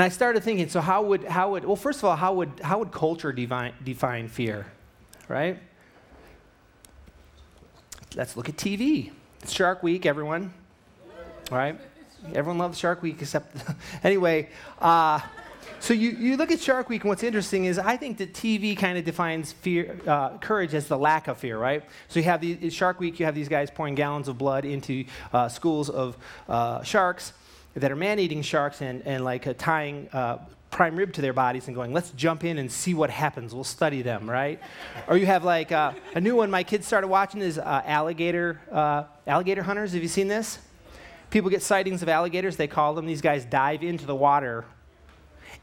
And 0.01 0.07
I 0.07 0.09
started 0.09 0.43
thinking, 0.43 0.67
so 0.71 0.81
how 0.81 1.03
would, 1.03 1.25
how 1.25 1.51
would 1.51 1.67
well, 1.67 1.77
first 1.77 1.99
of 1.99 2.07
all, 2.07 2.17
how 2.17 2.33
would, 2.33 2.59
how 2.63 2.79
would 2.79 2.91
culture 2.91 3.33
define, 3.33 3.75
define 3.85 4.29
fear, 4.29 4.65
right? 5.29 5.59
Let's 8.17 8.35
look 8.35 8.49
at 8.49 8.57
TV. 8.57 9.11
It's 9.43 9.53
Shark 9.53 9.83
Week, 9.83 10.07
everyone, 10.07 10.55
right? 11.51 11.79
Everyone 12.33 12.57
loves 12.57 12.79
Shark 12.79 13.03
Week 13.03 13.21
except, 13.21 13.55
anyway. 14.03 14.49
Uh, 14.81 15.21
so 15.81 15.93
you, 15.93 16.13
you 16.13 16.39
look 16.39 16.51
at 16.51 16.61
Shark 16.61 16.89
Week, 16.89 17.03
and 17.03 17.11
what's 17.11 17.23
interesting 17.23 17.67
is 17.67 17.79
I 17.79 17.99
think 17.99 18.17
that 18.19 18.33
TV 18.33 18.75
kind 18.75 18.97
of 18.97 19.05
defines 19.05 19.53
fear, 19.53 20.01
uh, 20.07 20.39
courage 20.39 20.73
as 20.73 20.87
the 20.87 20.97
lack 20.97 21.29
of 21.29 21.37
fear, 21.37 21.59
right? 21.59 21.85
So 22.09 22.21
you 22.21 22.25
have 22.25 22.41
the 22.41 22.71
Shark 22.71 23.01
Week, 23.01 23.21
you 23.21 23.27
have 23.27 23.35
these 23.35 23.51
guys 23.51 23.71
pouring 23.71 23.97
gallons 23.97 24.29
of 24.29 24.39
blood 24.39 24.65
into 24.65 25.05
uh, 25.35 25.51
schools 25.51 25.91
of 25.91 26.17
uh, 26.49 26.83
sharks, 26.85 27.35
that 27.75 27.91
are 27.91 27.97
man-eating 27.97 28.43
sharks 28.43 28.83
and, 28.83 29.03
and 29.07 29.25
like 29.25 29.47
uh, 29.47 29.55
tying 29.57 30.09
uh, 30.13 30.39
prime 30.71 30.97
rib 30.97 31.13
to 31.13 31.21
their 31.21 31.33
bodies 31.33 31.67
and 31.67 31.75
going, 31.75 31.93
let's 31.93 32.11
jump 32.13 32.45
in 32.45 32.59
and 32.59 32.71
see 32.71 32.95
what 32.95 33.11
happens. 33.11 33.55
We'll 33.55 33.65
study 33.65 34.03
them, 34.03 34.29
right? 34.29 34.61
or 35.09 35.17
you 35.17 35.27
have 35.27 35.45
like 35.45 35.73
uh, 35.73 35.93
a 36.15 36.21
new 36.21 36.37
one 36.37 36.51
my 36.51 36.63
kids 36.63 36.87
started 36.87 37.09
watching 37.09 37.41
is 37.41 37.59
uh, 37.59 37.83
alligator, 37.85 38.61
uh, 38.71 39.05
alligator 39.27 39.63
hunters. 39.63 39.93
Have 39.93 40.03
you 40.03 40.09
seen 40.09 40.29
this? 40.29 40.59
People 41.31 41.51
get 41.51 41.63
sightings 41.63 42.03
of 42.03 42.09
alligators, 42.09 42.57
they 42.57 42.67
call 42.67 42.95
them. 42.95 43.07
These 43.07 43.21
guys 43.21 43.45
dive 43.45 43.83
into 43.83 44.05
the 44.05 44.15
water 44.15 44.65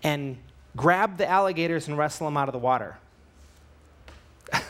and 0.04 0.38
grab 0.76 1.18
the 1.18 1.28
alligators 1.28 1.88
and 1.88 1.98
wrestle 1.98 2.28
them 2.28 2.38
out 2.38 2.48
of 2.48 2.54
the 2.54 2.60
water. 2.60 2.98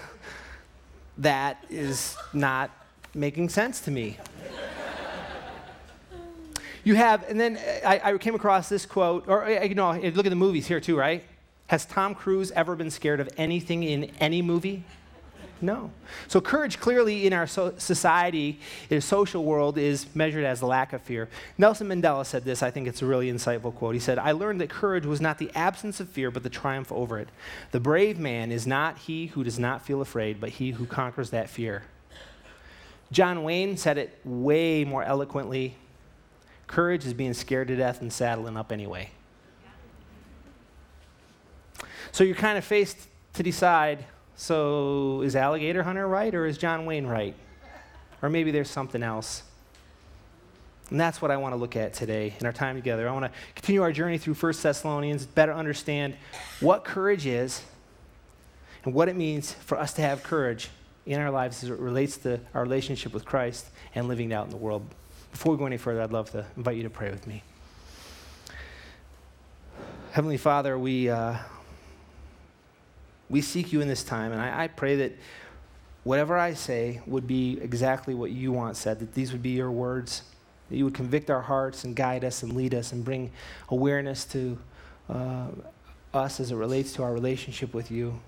that 1.19 1.63
is 1.69 2.17
not 2.33 2.71
making 3.13 3.49
sense 3.49 3.79
to 3.81 3.91
me. 3.91 4.17
You 6.87 6.95
have, 6.95 7.29
and 7.29 7.37
then 7.37 7.57
uh, 7.57 7.85
I, 7.85 8.13
I 8.13 8.17
came 8.17 8.33
across 8.33 8.69
this 8.69 8.85
quote, 8.85 9.27
or 9.27 9.43
uh, 9.43 9.61
you 9.61 9.75
know, 9.75 9.91
look 9.91 10.25
at 10.25 10.29
the 10.29 10.37
movies 10.37 10.67
here 10.67 10.79
too, 10.79 10.97
right? 10.97 11.21
Has 11.65 11.83
Tom 11.83 12.15
Cruise 12.15 12.49
ever 12.51 12.77
been 12.77 12.91
scared 12.91 13.19
of 13.19 13.27
anything 13.35 13.83
in 13.83 14.05
any 14.21 14.41
movie? 14.41 14.85
No. 15.59 15.91
So 16.29 16.39
courage 16.39 16.79
clearly 16.79 17.27
in 17.27 17.33
our 17.33 17.45
so- 17.45 17.73
society, 17.77 18.61
in 18.89 18.99
a 18.99 19.01
social 19.01 19.43
world, 19.43 19.77
is 19.77 20.05
measured 20.15 20.45
as 20.45 20.61
the 20.61 20.65
lack 20.65 20.93
of 20.93 21.01
fear. 21.01 21.27
Nelson 21.57 21.89
Mandela 21.89 22.25
said 22.25 22.45
this. 22.45 22.63
I 22.63 22.71
think 22.71 22.87
it's 22.87 23.01
a 23.01 23.05
really 23.05 23.29
insightful 23.29 23.75
quote. 23.75 23.93
He 23.93 23.99
said, 23.99 24.17
"I 24.17 24.31
learned 24.31 24.61
that 24.61 24.69
courage 24.69 25.05
was 25.05 25.19
not 25.19 25.39
the 25.39 25.51
absence 25.53 25.99
of 25.99 26.07
fear, 26.07 26.31
but 26.31 26.43
the 26.43 26.49
triumph 26.49 26.89
over 26.93 27.19
it. 27.19 27.27
The 27.71 27.81
brave 27.81 28.17
man 28.17 28.49
is 28.49 28.65
not 28.65 28.97
he 28.99 29.25
who 29.25 29.43
does 29.43 29.59
not 29.59 29.81
feel 29.81 29.99
afraid, 29.99 30.39
but 30.39 30.51
he 30.51 30.71
who 30.71 30.85
conquers 30.85 31.31
that 31.31 31.49
fear." 31.49 31.83
John 33.11 33.43
Wayne 33.43 33.75
said 33.75 33.97
it 33.97 34.17
way 34.23 34.85
more 34.85 35.03
eloquently 35.03 35.75
Courage 36.67 37.05
is 37.05 37.13
being 37.13 37.33
scared 37.33 37.69
to 37.69 37.75
death 37.75 38.01
and 38.01 38.11
saddling 38.11 38.57
up 38.57 38.71
anyway. 38.71 39.09
So 42.11 42.23
you're 42.23 42.35
kind 42.35 42.57
of 42.57 42.65
faced 42.65 42.97
to 43.33 43.43
decide 43.43 44.05
so 44.35 45.21
is 45.23 45.35
Alligator 45.35 45.81
Hunter 45.81 46.07
right 46.07 46.33
or 46.33 46.45
is 46.45 46.57
John 46.57 46.85
Wayne 46.85 47.07
right? 47.07 47.35
Or 48.21 48.29
maybe 48.29 48.51
there's 48.51 48.69
something 48.69 49.01
else. 49.01 49.43
And 50.89 50.99
that's 50.99 51.21
what 51.21 51.31
I 51.31 51.37
want 51.37 51.53
to 51.53 51.57
look 51.57 51.75
at 51.75 51.93
today 51.93 52.35
in 52.39 52.45
our 52.45 52.53
time 52.53 52.75
together. 52.75 53.09
I 53.09 53.11
want 53.11 53.25
to 53.25 53.31
continue 53.55 53.81
our 53.81 53.91
journey 53.91 54.17
through 54.17 54.35
1 54.35 54.53
Thessalonians, 54.61 55.25
better 55.25 55.53
understand 55.53 56.15
what 56.59 56.85
courage 56.85 57.25
is 57.25 57.63
and 58.85 58.93
what 58.93 59.09
it 59.09 59.15
means 59.15 59.51
for 59.51 59.77
us 59.77 59.93
to 59.93 60.01
have 60.01 60.23
courage 60.23 60.69
in 61.05 61.19
our 61.19 61.31
lives 61.31 61.63
as 61.63 61.71
it 61.71 61.79
relates 61.79 62.17
to 62.17 62.39
our 62.53 62.61
relationship 62.61 63.13
with 63.13 63.25
Christ 63.25 63.67
and 63.95 64.07
living 64.07 64.31
out 64.31 64.45
in 64.45 64.51
the 64.51 64.57
world. 64.57 64.85
Before 65.31 65.51
we 65.51 65.57
go 65.57 65.65
any 65.65 65.77
further, 65.77 66.01
I'd 66.01 66.11
love 66.11 66.31
to 66.31 66.45
invite 66.55 66.77
you 66.77 66.83
to 66.83 66.89
pray 66.89 67.11
with 67.11 67.27
me. 67.27 67.43
Heavenly 70.11 70.37
Father, 70.37 70.79
we, 70.79 71.09
uh, 71.09 71.35
we 73.29 73.41
seek 73.41 73.71
you 73.71 73.81
in 73.81 73.87
this 73.87 74.03
time, 74.03 74.31
and 74.31 74.41
I, 74.41 74.63
I 74.63 74.67
pray 74.67 74.95
that 74.95 75.13
whatever 76.03 76.37
I 76.37 76.53
say 76.53 77.01
would 77.05 77.27
be 77.27 77.59
exactly 77.61 78.15
what 78.15 78.31
you 78.31 78.51
want 78.51 78.77
said, 78.77 78.99
that 78.99 79.13
these 79.13 79.31
would 79.31 79.43
be 79.43 79.49
your 79.49 79.69
words, 79.69 80.23
that 80.69 80.77
you 80.77 80.85
would 80.85 80.93
convict 80.93 81.29
our 81.29 81.41
hearts 81.41 81.83
and 81.83 81.95
guide 81.95 82.23
us 82.23 82.43
and 82.43 82.53
lead 82.53 82.73
us 82.73 82.93
and 82.93 83.03
bring 83.05 83.31
awareness 83.69 84.25
to 84.25 84.57
uh, 85.09 85.47
us 86.13 86.39
as 86.39 86.51
it 86.51 86.55
relates 86.55 86.93
to 86.93 87.03
our 87.03 87.13
relationship 87.13 87.73
with 87.73 87.91
you. 87.91 88.19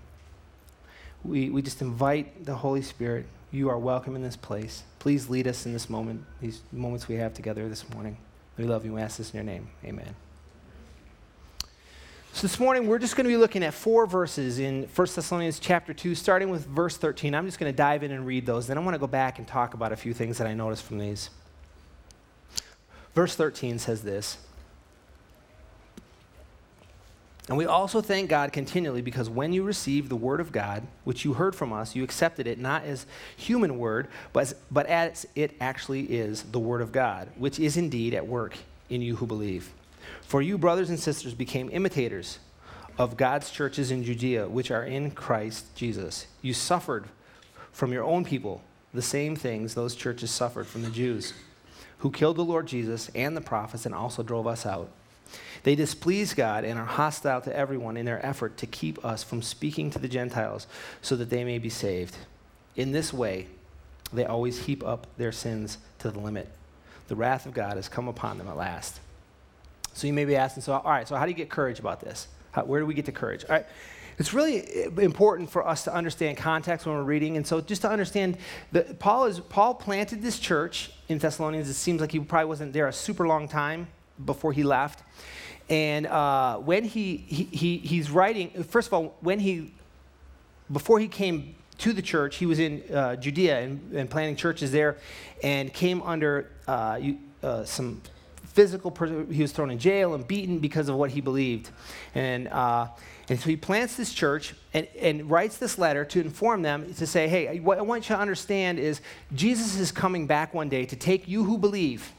We, 1.23 1.49
we 1.49 1.61
just 1.61 1.81
invite 1.81 2.45
the 2.45 2.55
Holy 2.55 2.81
Spirit 2.81 3.25
you 3.51 3.69
are 3.69 3.79
welcome 3.79 4.15
in 4.15 4.21
this 4.21 4.35
place. 4.35 4.83
Please 4.99 5.29
lead 5.29 5.47
us 5.47 5.65
in 5.65 5.73
this 5.73 5.89
moment, 5.89 6.23
these 6.39 6.61
moments 6.71 7.07
we 7.07 7.15
have 7.15 7.33
together 7.33 7.67
this 7.67 7.89
morning. 7.89 8.17
We 8.57 8.65
love 8.65 8.85
you. 8.85 8.93
We 8.93 9.01
ask 9.01 9.17
this 9.17 9.31
in 9.31 9.37
your 9.37 9.43
name. 9.43 9.69
Amen. 9.83 10.15
So 12.31 12.43
this 12.43 12.59
morning 12.59 12.87
we're 12.87 12.99
just 12.99 13.15
going 13.15 13.25
to 13.25 13.29
be 13.29 13.37
looking 13.37 13.63
at 13.63 13.73
four 13.73 14.05
verses 14.05 14.59
in 14.59 14.83
1 14.83 15.07
Thessalonians 15.15 15.59
chapter 15.59 15.93
2, 15.93 16.13
starting 16.13 16.49
with 16.49 16.67
verse 16.67 16.95
13. 16.95 17.33
I'm 17.33 17.45
just 17.47 17.57
going 17.57 17.71
to 17.71 17.75
dive 17.75 18.03
in 18.03 18.11
and 18.11 18.25
read 18.25 18.45
those. 18.45 18.67
Then 18.67 18.77
I 18.77 18.81
want 18.81 18.93
to 18.93 18.99
go 18.99 19.07
back 19.07 19.39
and 19.39 19.47
talk 19.47 19.73
about 19.73 19.91
a 19.91 19.95
few 19.95 20.13
things 20.13 20.37
that 20.37 20.45
I 20.45 20.53
noticed 20.53 20.83
from 20.83 20.99
these. 20.99 21.31
Verse 23.15 23.35
13 23.35 23.79
says 23.79 24.03
this 24.03 24.37
and 27.49 27.57
we 27.57 27.65
also 27.65 27.99
thank 27.99 28.29
God 28.29 28.53
continually 28.53 29.01
because 29.01 29.27
when 29.27 29.51
you 29.51 29.63
received 29.63 30.09
the 30.09 30.15
word 30.15 30.39
of 30.39 30.51
God, 30.51 30.83
which 31.03 31.25
you 31.25 31.33
heard 31.33 31.55
from 31.55 31.73
us, 31.73 31.95
you 31.95 32.03
accepted 32.03 32.45
it 32.45 32.59
not 32.59 32.83
as 32.83 33.07
human 33.35 33.79
word, 33.79 34.07
but 34.33 34.41
as, 34.41 34.55
but 34.69 34.85
as 34.85 35.25
it 35.35 35.55
actually 35.59 36.03
is 36.03 36.43
the 36.43 36.59
word 36.59 36.79
of 36.79 36.91
God, 36.91 37.27
which 37.37 37.59
is 37.59 37.75
indeed 37.75 38.13
at 38.13 38.27
work 38.27 38.55
in 38.91 39.01
you 39.01 39.15
who 39.15 39.25
believe. 39.25 39.71
For 40.21 40.43
you, 40.43 40.59
brothers 40.59 40.91
and 40.91 40.99
sisters, 40.99 41.33
became 41.33 41.71
imitators 41.71 42.37
of 42.99 43.17
God's 43.17 43.49
churches 43.49 43.89
in 43.89 44.03
Judea, 44.03 44.47
which 44.47 44.69
are 44.69 44.83
in 44.83 45.09
Christ 45.09 45.75
Jesus. 45.75 46.27
You 46.43 46.53
suffered 46.53 47.05
from 47.71 47.91
your 47.91 48.03
own 48.03 48.25
people 48.25 48.61
the 48.93 49.01
same 49.01 49.35
things 49.35 49.73
those 49.73 49.95
churches 49.95 50.29
suffered 50.29 50.67
from 50.67 50.83
the 50.83 50.91
Jews 50.91 51.33
who 51.99 52.11
killed 52.11 52.37
the 52.37 52.45
Lord 52.45 52.67
Jesus 52.67 53.09
and 53.15 53.35
the 53.35 53.41
prophets 53.41 53.87
and 53.87 53.95
also 53.95 54.21
drove 54.21 54.45
us 54.45 54.67
out. 54.67 54.91
They 55.63 55.75
displease 55.75 56.33
God 56.33 56.63
and 56.63 56.79
are 56.79 56.85
hostile 56.85 57.41
to 57.41 57.55
everyone 57.55 57.97
in 57.97 58.05
their 58.05 58.25
effort 58.25 58.57
to 58.57 58.67
keep 58.67 59.03
us 59.03 59.23
from 59.23 59.41
speaking 59.41 59.89
to 59.91 59.99
the 59.99 60.07
Gentiles 60.07 60.67
so 61.01 61.15
that 61.15 61.29
they 61.29 61.43
may 61.43 61.57
be 61.57 61.69
saved. 61.69 62.15
In 62.75 62.91
this 62.91 63.11
way, 63.13 63.47
they 64.13 64.25
always 64.25 64.65
heap 64.65 64.85
up 64.85 65.07
their 65.17 65.31
sins 65.31 65.77
to 65.99 66.11
the 66.11 66.19
limit. 66.19 66.49
The 67.07 67.15
wrath 67.15 67.45
of 67.45 67.53
God 67.53 67.75
has 67.75 67.89
come 67.89 68.07
upon 68.07 68.37
them 68.37 68.47
at 68.47 68.57
last. 68.57 68.99
So 69.93 70.07
you 70.07 70.13
may 70.13 70.25
be 70.25 70.35
asking, 70.35 70.63
so, 70.63 70.73
all 70.73 70.91
right, 70.91 71.07
so 71.07 71.15
how 71.15 71.25
do 71.25 71.31
you 71.31 71.37
get 71.37 71.49
courage 71.49 71.79
about 71.79 71.99
this? 71.99 72.27
How, 72.51 72.63
where 72.63 72.79
do 72.79 72.85
we 72.85 72.93
get 72.93 73.05
the 73.05 73.11
courage? 73.11 73.43
All 73.45 73.55
right. 73.55 73.65
It's 74.17 74.33
really 74.33 74.83
important 74.97 75.49
for 75.49 75.65
us 75.65 75.85
to 75.85 75.93
understand 75.93 76.37
context 76.37 76.85
when 76.85 76.93
we're 76.95 77.03
reading. 77.03 77.37
And 77.37 77.47
so 77.47 77.61
just 77.61 77.83
to 77.83 77.89
understand 77.89 78.37
that 78.73 78.99
Paul 78.99 79.25
is 79.25 79.39
Paul 79.39 79.73
planted 79.73 80.21
this 80.21 80.39
church 80.39 80.91
in 81.07 81.19
Thessalonians. 81.19 81.69
It 81.69 81.75
seems 81.75 82.01
like 82.01 82.11
he 82.11 82.19
probably 82.19 82.47
wasn't 82.47 82.73
there 82.73 82.87
a 82.87 82.93
super 82.93 83.27
long 83.27 83.47
time 83.47 83.87
before 84.25 84.51
he 84.51 84.63
left. 84.63 85.03
And 85.69 86.07
uh, 86.07 86.57
when 86.57 86.83
he, 86.83 87.17
he, 87.17 87.43
he, 87.43 87.77
he's 87.77 88.09
writing, 88.09 88.63
first 88.63 88.87
of 88.87 88.93
all, 88.93 89.15
when 89.21 89.39
he, 89.39 89.71
before 90.71 90.99
he 90.99 91.07
came 91.07 91.55
to 91.79 91.93
the 91.93 92.01
church, 92.01 92.37
he 92.37 92.45
was 92.45 92.59
in 92.59 92.83
uh, 92.93 93.15
Judea 93.15 93.61
and, 93.61 93.93
and, 93.93 94.09
planting 94.09 94.35
churches 94.35 94.71
there 94.71 94.97
and 95.43 95.71
came 95.73 96.01
under 96.01 96.51
uh, 96.67 96.99
uh 97.41 97.63
some 97.63 98.01
physical, 98.45 98.93
he 99.31 99.41
was 99.41 99.51
thrown 99.51 99.69
in 99.69 99.77
jail 99.77 100.15
and 100.15 100.27
beaten 100.27 100.59
because 100.59 100.89
of 100.89 100.95
what 100.95 101.11
he 101.11 101.21
believed. 101.21 101.69
And, 102.15 102.47
uh, 102.47 102.87
and 103.29 103.39
so 103.39 103.49
he 103.49 103.55
plants 103.55 103.95
this 103.95 104.11
church 104.11 104.55
and, 104.73 104.87
and 104.99 105.29
writes 105.29 105.57
this 105.57 105.77
letter 105.77 106.03
to 106.05 106.19
inform 106.19 106.63
them 106.63 106.93
to 106.95 107.07
say, 107.07 107.29
hey, 107.29 107.59
what 107.59 107.77
I 107.77 107.83
want 107.83 108.09
you 108.09 108.15
to 108.15 108.21
understand 108.21 108.79
is 108.79 109.01
Jesus 109.33 109.77
is 109.77 109.91
coming 109.91 110.25
back 110.25 110.53
one 110.53 110.67
day 110.67 110.85
to 110.87 110.95
take 110.95 111.27
you 111.27 111.43
who 111.43 111.57
believe, 111.59 112.11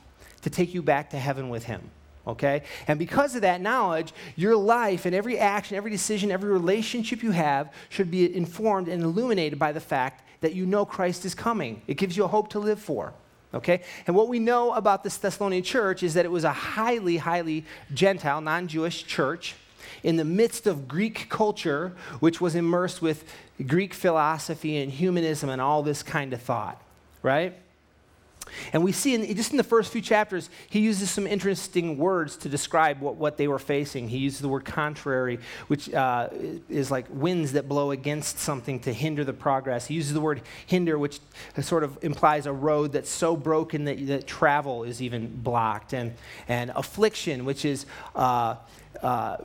to 0.42 0.50
take 0.50 0.72
you 0.72 0.82
back 0.82 1.10
to 1.10 1.18
heaven 1.18 1.50
with 1.50 1.64
him 1.64 1.90
okay? 2.26 2.62
And 2.86 2.98
because 2.98 3.34
of 3.34 3.42
that 3.42 3.60
knowledge, 3.60 4.12
your 4.36 4.56
life 4.56 5.06
and 5.06 5.14
every 5.14 5.38
action, 5.38 5.76
every 5.76 5.90
decision, 5.90 6.30
every 6.30 6.50
relationship 6.50 7.22
you 7.22 7.30
have 7.30 7.72
should 7.88 8.10
be 8.10 8.34
informed 8.34 8.88
and 8.88 9.02
illuminated 9.02 9.58
by 9.58 9.72
the 9.72 9.80
fact 9.80 10.22
that 10.40 10.54
you 10.54 10.66
know 10.66 10.84
Christ 10.84 11.24
is 11.24 11.34
coming. 11.34 11.82
It 11.86 11.94
gives 11.94 12.16
you 12.16 12.24
a 12.24 12.28
hope 12.28 12.48
to 12.50 12.58
live 12.58 12.80
for. 12.80 13.12
Okay? 13.52 13.82
And 14.06 14.14
what 14.14 14.28
we 14.28 14.38
know 14.38 14.72
about 14.72 15.02
this 15.02 15.16
Thessalonian 15.16 15.62
church 15.62 16.02
is 16.02 16.14
that 16.14 16.24
it 16.24 16.30
was 16.30 16.44
a 16.44 16.52
highly, 16.52 17.16
highly 17.16 17.64
Gentile, 17.92 18.40
non 18.40 18.68
Jewish 18.68 19.04
church 19.04 19.56
in 20.02 20.16
the 20.16 20.24
midst 20.24 20.66
of 20.66 20.88
Greek 20.88 21.28
culture, 21.28 21.92
which 22.20 22.40
was 22.40 22.54
immersed 22.54 23.02
with 23.02 23.24
Greek 23.66 23.92
philosophy 23.92 24.78
and 24.78 24.90
humanism 24.90 25.50
and 25.50 25.60
all 25.60 25.82
this 25.82 26.02
kind 26.02 26.32
of 26.32 26.40
thought, 26.40 26.80
right? 27.22 27.54
And 28.72 28.84
we 28.84 28.92
see, 28.92 29.14
in, 29.14 29.36
just 29.36 29.50
in 29.50 29.56
the 29.56 29.64
first 29.64 29.92
few 29.92 30.00
chapters, 30.00 30.50
he 30.68 30.80
uses 30.80 31.10
some 31.10 31.26
interesting 31.26 31.98
words 31.98 32.36
to 32.38 32.48
describe 32.48 33.00
what, 33.00 33.16
what 33.16 33.36
they 33.36 33.48
were 33.48 33.58
facing. 33.58 34.08
He 34.08 34.18
uses 34.18 34.40
the 34.40 34.48
word 34.48 34.64
contrary, 34.64 35.38
which 35.68 35.92
uh, 35.92 36.28
is 36.68 36.90
like 36.90 37.06
winds 37.10 37.52
that 37.52 37.68
blow 37.68 37.90
against 37.90 38.38
something 38.38 38.80
to 38.80 38.92
hinder 38.92 39.24
the 39.24 39.32
progress. 39.32 39.86
He 39.86 39.94
uses 39.94 40.12
the 40.12 40.20
word 40.20 40.42
hinder, 40.66 40.98
which 40.98 41.20
sort 41.60 41.84
of 41.84 41.98
implies 42.02 42.46
a 42.46 42.52
road 42.52 42.92
that's 42.92 43.10
so 43.10 43.36
broken 43.36 43.84
that, 43.84 44.06
that 44.06 44.26
travel 44.26 44.84
is 44.84 45.02
even 45.02 45.42
blocked. 45.42 45.92
And, 45.92 46.14
and 46.48 46.70
affliction, 46.74 47.44
which 47.44 47.64
is. 47.64 47.86
Uh, 48.14 48.56
uh, 49.02 49.36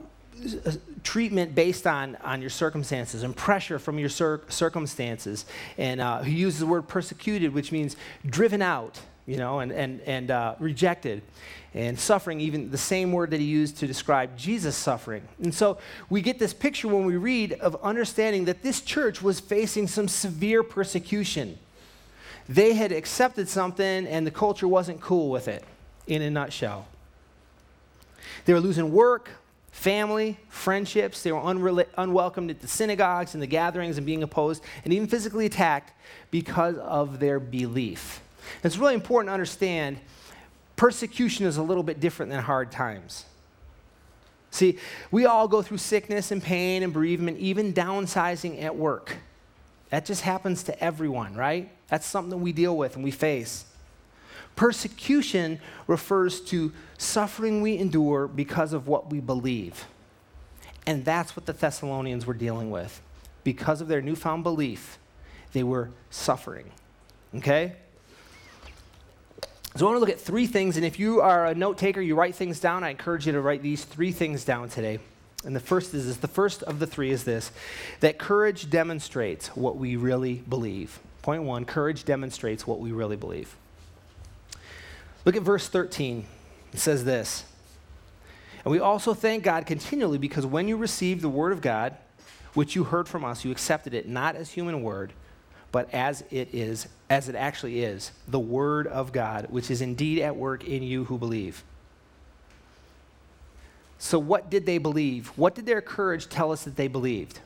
treatment 1.03 1.55
based 1.55 1.87
on, 1.87 2.17
on 2.17 2.41
your 2.41 2.49
circumstances 2.49 3.23
and 3.23 3.35
pressure 3.35 3.79
from 3.79 3.99
your 3.99 4.09
cir- 4.09 4.41
circumstances. 4.49 5.45
And 5.77 6.01
uh, 6.01 6.21
he 6.21 6.35
uses 6.35 6.59
the 6.59 6.65
word 6.65 6.87
persecuted, 6.87 7.53
which 7.53 7.71
means 7.71 7.95
driven 8.25 8.61
out, 8.61 8.99
you 9.25 9.37
know, 9.37 9.59
and, 9.59 9.71
and, 9.71 10.01
and 10.01 10.31
uh, 10.31 10.55
rejected. 10.59 11.21
And 11.73 11.99
suffering, 11.99 12.39
even 12.39 12.71
the 12.71 12.77
same 12.77 13.11
word 13.11 13.31
that 13.31 13.39
he 13.41 13.45
used 13.45 13.77
to 13.77 13.87
describe 13.87 14.37
Jesus' 14.37 14.77
suffering. 14.77 15.23
And 15.43 15.53
so 15.53 15.77
we 16.09 16.21
get 16.21 16.39
this 16.39 16.53
picture 16.53 16.87
when 16.87 17.05
we 17.05 17.17
read 17.17 17.53
of 17.53 17.75
understanding 17.83 18.45
that 18.45 18.63
this 18.63 18.79
church 18.81 19.21
was 19.21 19.41
facing 19.41 19.87
some 19.87 20.07
severe 20.07 20.63
persecution. 20.63 21.57
They 22.47 22.73
had 22.73 22.91
accepted 22.91 23.49
something 23.49 24.07
and 24.07 24.25
the 24.25 24.31
culture 24.31 24.67
wasn't 24.67 25.01
cool 25.01 25.29
with 25.29 25.47
it, 25.47 25.65
in 26.07 26.21
a 26.21 26.29
nutshell. 26.29 26.87
They 28.45 28.53
were 28.53 28.61
losing 28.61 28.91
work, 28.91 29.29
family, 29.75 30.37
friendships. 30.47 31.21
They 31.21 31.33
were 31.33 31.41
unrela- 31.41 31.85
unwelcomed 31.97 32.49
at 32.49 32.61
the 32.61 32.67
synagogues 32.67 33.33
and 33.33 33.43
the 33.43 33.47
gatherings 33.47 33.97
and 33.97 34.05
being 34.05 34.23
opposed 34.23 34.63
and 34.85 34.93
even 34.93 35.05
physically 35.05 35.45
attacked 35.45 35.91
because 36.31 36.77
of 36.77 37.19
their 37.19 37.41
belief. 37.41 38.21
And 38.63 38.65
it's 38.71 38.77
really 38.77 38.93
important 38.93 39.29
to 39.29 39.33
understand 39.33 39.99
persecution 40.77 41.45
is 41.45 41.57
a 41.57 41.61
little 41.61 41.83
bit 41.83 41.99
different 41.99 42.31
than 42.31 42.41
hard 42.41 42.71
times. 42.71 43.25
See, 44.49 44.79
we 45.11 45.25
all 45.25 45.49
go 45.49 45.61
through 45.61 45.79
sickness 45.79 46.31
and 46.31 46.41
pain 46.41 46.81
and 46.81 46.93
bereavement, 46.93 47.37
even 47.39 47.73
downsizing 47.73 48.63
at 48.63 48.77
work. 48.77 49.17
That 49.89 50.05
just 50.05 50.21
happens 50.21 50.63
to 50.63 50.83
everyone, 50.83 51.35
right? 51.35 51.69
That's 51.89 52.07
something 52.07 52.29
that 52.29 52.37
we 52.37 52.53
deal 52.53 52.75
with 52.77 52.95
and 52.95 53.03
we 53.03 53.11
face. 53.11 53.65
Persecution 54.55 55.59
refers 55.87 56.41
to 56.41 56.71
suffering 56.97 57.61
we 57.61 57.77
endure 57.77 58.27
because 58.27 58.73
of 58.73 58.87
what 58.87 59.09
we 59.09 59.19
believe. 59.19 59.85
And 60.87 61.03
that's 61.03 61.35
what 61.35 61.45
the 61.45 61.53
Thessalonians 61.53 62.25
were 62.25 62.33
dealing 62.33 62.71
with. 62.71 63.01
Because 63.43 63.81
of 63.81 63.87
their 63.87 64.01
newfound 64.01 64.43
belief, 64.43 64.97
they 65.51 65.63
were 65.63 65.89
suffering. 66.09 66.71
Okay? 67.35 67.73
So 69.75 69.85
I 69.85 69.89
want 69.89 69.97
to 69.97 69.99
look 69.99 70.09
at 70.09 70.21
three 70.21 70.47
things, 70.47 70.77
and 70.77 70.85
if 70.85 70.99
you 70.99 71.19
are 71.19 71.47
a 71.47 71.55
note 71.55 71.77
taker, 71.77 71.99
you 71.99 72.15
write 72.15 72.35
things 72.35 72.61
down, 72.61 72.83
I 72.83 72.91
encourage 72.91 73.25
you 73.25 73.33
to 73.33 73.41
write 73.41 73.61
these 73.61 73.83
three 73.83 74.13
things 74.13 74.45
down 74.45 74.69
today. 74.69 74.99
And 75.43 75.55
the 75.55 75.59
first 75.59 75.93
is 75.93 76.07
this 76.07 76.17
the 76.17 76.27
first 76.27 76.63
of 76.63 76.79
the 76.79 76.87
three 76.87 77.11
is 77.11 77.23
this 77.23 77.51
that 77.99 78.17
courage 78.17 78.69
demonstrates 78.69 79.49
what 79.49 79.77
we 79.77 79.95
really 79.95 80.35
believe. 80.35 80.99
Point 81.21 81.43
one 81.43 81.65
courage 81.65 82.03
demonstrates 82.03 82.65
what 82.65 82.79
we 82.79 82.91
really 82.91 83.15
believe. 83.15 83.55
Look 85.25 85.35
at 85.35 85.41
verse 85.41 85.67
13. 85.67 86.25
It 86.71 86.79
says 86.79 87.03
this 87.03 87.43
And 88.63 88.71
we 88.71 88.79
also 88.79 89.13
thank 89.13 89.43
God 89.43 89.65
continually 89.65 90.17
because 90.17 90.45
when 90.45 90.67
you 90.67 90.77
received 90.77 91.21
the 91.21 91.29
word 91.29 91.51
of 91.51 91.61
God, 91.61 91.95
which 92.53 92.75
you 92.75 92.85
heard 92.85 93.07
from 93.07 93.25
us, 93.25 93.43
you 93.43 93.51
accepted 93.51 93.93
it 93.93 94.07
not 94.07 94.35
as 94.35 94.51
human 94.51 94.81
word, 94.81 95.11
but 95.71 95.93
as 95.93 96.23
it 96.31 96.53
is, 96.53 96.87
as 97.09 97.27
it 97.27 97.35
actually 97.35 97.83
is, 97.83 98.11
the 98.27 98.39
word 98.39 98.87
of 98.87 99.11
God, 99.11 99.47
which 99.49 99.69
is 99.69 99.81
indeed 99.81 100.21
at 100.21 100.35
work 100.35 100.63
in 100.63 100.83
you 100.83 101.05
who 101.05 101.17
believe. 101.17 101.63
So, 103.97 104.19
what 104.19 104.49
did 104.49 104.65
they 104.65 104.77
believe? 104.77 105.29
What 105.35 105.55
did 105.55 105.65
their 105.65 105.81
courage 105.81 106.29
tell 106.29 106.51
us 106.51 106.63
that 106.63 106.75
they 106.75 106.87
believed? 106.87 107.39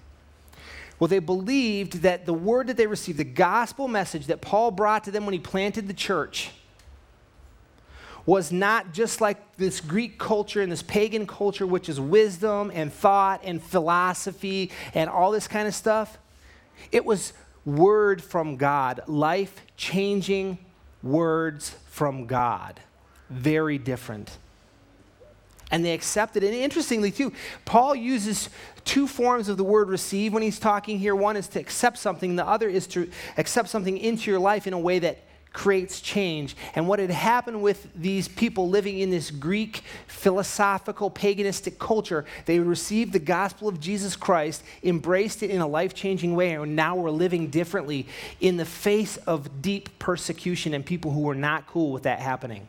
Well, 1.00 1.08
they 1.08 1.20
believed 1.20 2.02
that 2.02 2.26
the 2.26 2.34
word 2.34 2.68
that 2.68 2.76
they 2.76 2.88
received, 2.88 3.18
the 3.18 3.24
gospel 3.24 3.88
message 3.88 4.28
that 4.28 4.42
Paul 4.42 4.72
brought 4.72 5.06
to 5.06 5.12
them 5.12 5.26
when 5.26 5.34
he 5.34 5.40
planted 5.40 5.88
the 5.88 5.94
church, 5.94 6.52
was 8.30 8.52
not 8.52 8.94
just 8.94 9.22
like 9.22 9.58
this 9.58 9.82
Greek 9.82 10.20
culture 10.20 10.62
and 10.62 10.72
this 10.72 10.84
pagan 10.84 11.26
culture, 11.26 11.66
which 11.66 11.90
is 11.90 12.00
wisdom 12.00 12.72
and 12.76 12.94
thought 12.94 13.42
and 13.44 13.60
philosophy 13.60 14.70
and 14.94 15.10
all 15.10 15.32
this 15.32 15.48
kind 15.48 15.68
of 15.68 15.74
stuff. 15.74 16.20
It 16.92 17.04
was 17.06 17.34
word 17.66 18.22
from 18.22 18.56
God, 18.56 19.02
life 19.08 19.60
changing 19.78 20.60
words 21.02 21.76
from 21.90 22.28
God. 22.28 22.80
Very 23.32 23.80
different. 23.80 24.38
And 25.72 25.84
they 25.84 25.96
accepted 25.96 26.44
it. 26.44 26.54
And 26.54 26.56
interestingly, 26.56 27.10
too, 27.10 27.34
Paul 27.66 27.96
uses 27.96 28.50
two 28.86 29.08
forms 29.08 29.50
of 29.50 29.58
the 29.58 29.64
word 29.64 29.90
receive 29.90 30.34
when 30.34 30.44
he's 30.44 30.60
talking 30.60 31.00
here. 31.00 31.16
One 31.16 31.36
is 31.36 31.48
to 31.48 31.60
accept 31.60 31.98
something, 31.98 32.36
the 32.36 32.46
other 32.46 32.70
is 32.70 32.86
to 32.90 33.10
accept 33.38 33.70
something 33.70 33.98
into 33.98 34.30
your 34.30 34.40
life 34.40 34.68
in 34.68 34.74
a 34.74 34.80
way 34.80 35.00
that 35.00 35.18
creates 35.52 36.00
change. 36.00 36.56
And 36.76 36.88
what 36.88 37.00
had 37.00 37.10
happened 37.10 37.62
with 37.62 37.88
these 37.96 38.28
people 38.28 38.70
living 38.70 39.00
in 39.00 39.10
this 39.10 39.32
Greek 39.32 39.82
philosophical 40.08 41.10
paganistic 41.10 41.80
culture, 41.80 42.26
they 42.46 42.60
received 42.60 43.14
the 43.14 43.20
gospel 43.20 43.68
of 43.68 43.80
Jesus 43.80 44.16
Christ, 44.16 44.64
embraced 44.84 45.42
it 45.44 45.50
in 45.50 45.62
a 45.62 45.68
life 45.68 45.94
changing 45.94 46.36
way, 46.36 46.54
and 46.54 46.76
now 46.76 46.96
we're 46.96 47.10
living 47.10 47.50
differently 47.50 48.08
in 48.40 48.58
the 48.58 48.66
face 48.66 49.18
of 49.18 49.62
deep 49.62 49.98
persecution 50.00 50.74
and 50.74 50.86
people 50.86 51.12
who 51.12 51.22
were 51.22 51.36
not 51.36 51.68
cool 51.68 51.92
with 51.92 52.04
that 52.04 52.20
happening. 52.20 52.68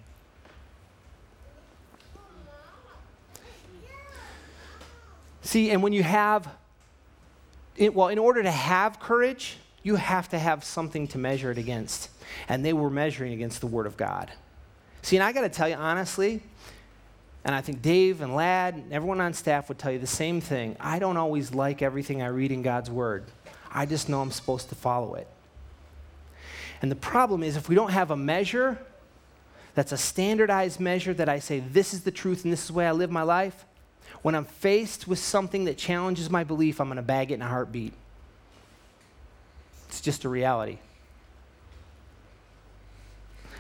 See, 5.42 5.70
and 5.70 5.82
when 5.82 5.92
you 5.92 6.02
have, 6.02 6.48
well, 7.78 8.08
in 8.08 8.18
order 8.18 8.42
to 8.42 8.50
have 8.50 9.00
courage, 9.00 9.56
you 9.82 9.96
have 9.96 10.28
to 10.28 10.38
have 10.38 10.62
something 10.62 11.08
to 11.08 11.18
measure 11.18 11.50
it 11.50 11.58
against 11.58 12.10
and 12.48 12.64
they 12.64 12.72
were 12.72 12.90
measuring 12.90 13.32
against 13.32 13.60
the 13.60 13.66
Word 13.66 13.86
of 13.86 13.96
God. 13.96 14.30
See, 15.02 15.16
and 15.16 15.24
I 15.24 15.32
got 15.32 15.42
to 15.42 15.48
tell 15.48 15.68
you 15.68 15.76
honestly, 15.76 16.42
and 17.44 17.54
I 17.54 17.60
think 17.60 17.80
Dave 17.80 18.20
and 18.20 18.34
Lad 18.34 18.74
and 18.74 18.92
everyone 18.92 19.20
on 19.20 19.32
staff 19.32 19.68
would 19.68 19.78
tell 19.78 19.90
you 19.90 19.98
the 19.98 20.06
same 20.06 20.40
thing. 20.40 20.76
I 20.78 20.98
don't 20.98 21.16
always 21.16 21.54
like 21.54 21.80
everything 21.80 22.20
I 22.22 22.26
read 22.26 22.52
in 22.52 22.62
God's 22.62 22.90
Word, 22.90 23.24
I 23.72 23.86
just 23.86 24.08
know 24.08 24.20
I'm 24.20 24.32
supposed 24.32 24.68
to 24.70 24.74
follow 24.74 25.14
it. 25.14 25.28
And 26.82 26.90
the 26.90 26.96
problem 26.96 27.42
is, 27.42 27.56
if 27.56 27.68
we 27.68 27.74
don't 27.74 27.92
have 27.92 28.10
a 28.10 28.16
measure, 28.16 28.78
that's 29.74 29.92
a 29.92 29.98
standardized 29.98 30.80
measure 30.80 31.14
that 31.14 31.28
I 31.28 31.38
say, 31.38 31.60
this 31.60 31.94
is 31.94 32.02
the 32.02 32.10
truth 32.10 32.44
and 32.44 32.52
this 32.52 32.62
is 32.62 32.68
the 32.68 32.72
way 32.72 32.86
I 32.86 32.92
live 32.92 33.10
my 33.10 33.22
life, 33.22 33.64
when 34.22 34.34
I'm 34.34 34.44
faced 34.44 35.06
with 35.06 35.18
something 35.18 35.64
that 35.66 35.78
challenges 35.78 36.30
my 36.30 36.44
belief, 36.44 36.80
I'm 36.80 36.88
going 36.88 36.96
to 36.96 37.02
bag 37.02 37.30
it 37.30 37.34
in 37.34 37.42
a 37.42 37.48
heartbeat. 37.48 37.92
It's 39.88 40.00
just 40.00 40.24
a 40.24 40.28
reality. 40.28 40.78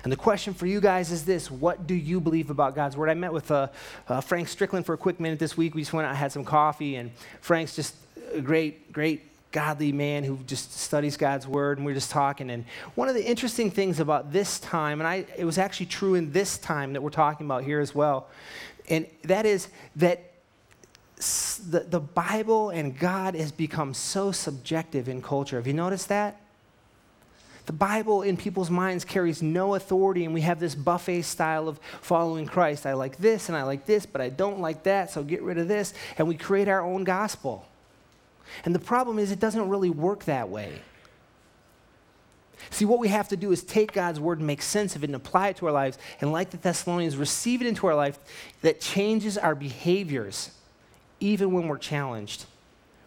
And 0.02 0.12
the 0.12 0.16
question 0.16 0.54
for 0.54 0.66
you 0.66 0.80
guys 0.80 1.10
is 1.10 1.24
this 1.24 1.50
What 1.50 1.86
do 1.86 1.94
you 1.94 2.20
believe 2.20 2.50
about 2.50 2.74
God's 2.74 2.96
Word? 2.96 3.10
I 3.10 3.14
met 3.14 3.32
with 3.32 3.50
uh, 3.50 3.68
uh, 4.08 4.20
Frank 4.20 4.48
Strickland 4.48 4.86
for 4.86 4.94
a 4.94 4.98
quick 4.98 5.20
minute 5.20 5.38
this 5.38 5.56
week. 5.56 5.74
We 5.74 5.82
just 5.82 5.92
went 5.92 6.06
out 6.06 6.16
had 6.16 6.32
some 6.32 6.44
coffee, 6.44 6.96
and 6.96 7.10
Frank's 7.40 7.76
just 7.76 7.94
a 8.32 8.40
great, 8.40 8.92
great 8.92 9.26
godly 9.52 9.90
man 9.92 10.22
who 10.22 10.38
just 10.46 10.78
studies 10.78 11.16
God's 11.16 11.46
word, 11.46 11.78
and 11.78 11.84
we 11.84 11.92
are 11.92 11.94
just 11.94 12.10
talking. 12.10 12.50
And 12.50 12.64
one 12.94 13.08
of 13.08 13.14
the 13.14 13.24
interesting 13.24 13.70
things 13.70 14.00
about 14.00 14.32
this 14.32 14.60
time, 14.60 15.00
and 15.00 15.08
I, 15.08 15.26
it 15.36 15.44
was 15.44 15.58
actually 15.58 15.86
true 15.86 16.14
in 16.14 16.32
this 16.32 16.56
time 16.58 16.92
that 16.92 17.02
we're 17.02 17.10
talking 17.10 17.46
about 17.46 17.64
here 17.64 17.80
as 17.80 17.94
well, 17.94 18.28
and 18.88 19.06
that 19.24 19.46
is 19.46 19.68
that 19.96 20.30
the, 21.68 21.80
the 21.80 22.00
Bible 22.00 22.70
and 22.70 22.98
God 22.98 23.34
has 23.34 23.52
become 23.52 23.92
so 23.92 24.32
subjective 24.32 25.08
in 25.08 25.20
culture. 25.20 25.56
Have 25.56 25.66
you 25.66 25.74
noticed 25.74 26.08
that? 26.08 26.40
The 27.70 27.76
Bible 27.76 28.22
in 28.22 28.36
people's 28.36 28.68
minds 28.68 29.04
carries 29.04 29.42
no 29.42 29.76
authority, 29.76 30.24
and 30.24 30.34
we 30.34 30.40
have 30.40 30.58
this 30.58 30.74
buffet 30.74 31.22
style 31.22 31.68
of 31.68 31.78
following 32.00 32.44
Christ. 32.44 32.84
I 32.84 32.94
like 32.94 33.16
this 33.16 33.48
and 33.48 33.56
I 33.56 33.62
like 33.62 33.86
this, 33.86 34.06
but 34.06 34.20
I 34.20 34.28
don't 34.28 34.58
like 34.58 34.82
that, 34.82 35.12
so 35.12 35.22
get 35.22 35.40
rid 35.40 35.56
of 35.56 35.68
this. 35.68 35.94
And 36.18 36.26
we 36.26 36.34
create 36.34 36.66
our 36.66 36.82
own 36.82 37.04
gospel. 37.04 37.68
And 38.64 38.74
the 38.74 38.80
problem 38.80 39.20
is, 39.20 39.30
it 39.30 39.38
doesn't 39.38 39.68
really 39.68 39.88
work 39.88 40.24
that 40.24 40.48
way. 40.48 40.82
See, 42.70 42.84
what 42.84 42.98
we 42.98 43.06
have 43.06 43.28
to 43.28 43.36
do 43.36 43.52
is 43.52 43.62
take 43.62 43.92
God's 43.92 44.18
word 44.18 44.38
and 44.38 44.48
make 44.48 44.62
sense 44.62 44.96
of 44.96 45.04
it 45.04 45.06
and 45.06 45.14
apply 45.14 45.50
it 45.50 45.58
to 45.58 45.66
our 45.66 45.72
lives. 45.72 45.96
And 46.20 46.32
like 46.32 46.50
the 46.50 46.56
Thessalonians, 46.56 47.16
receive 47.16 47.62
it 47.62 47.68
into 47.68 47.86
our 47.86 47.94
life 47.94 48.18
that 48.62 48.80
changes 48.80 49.38
our 49.38 49.54
behaviors, 49.54 50.50
even 51.20 51.52
when 51.52 51.68
we're 51.68 51.78
challenged. 51.78 52.46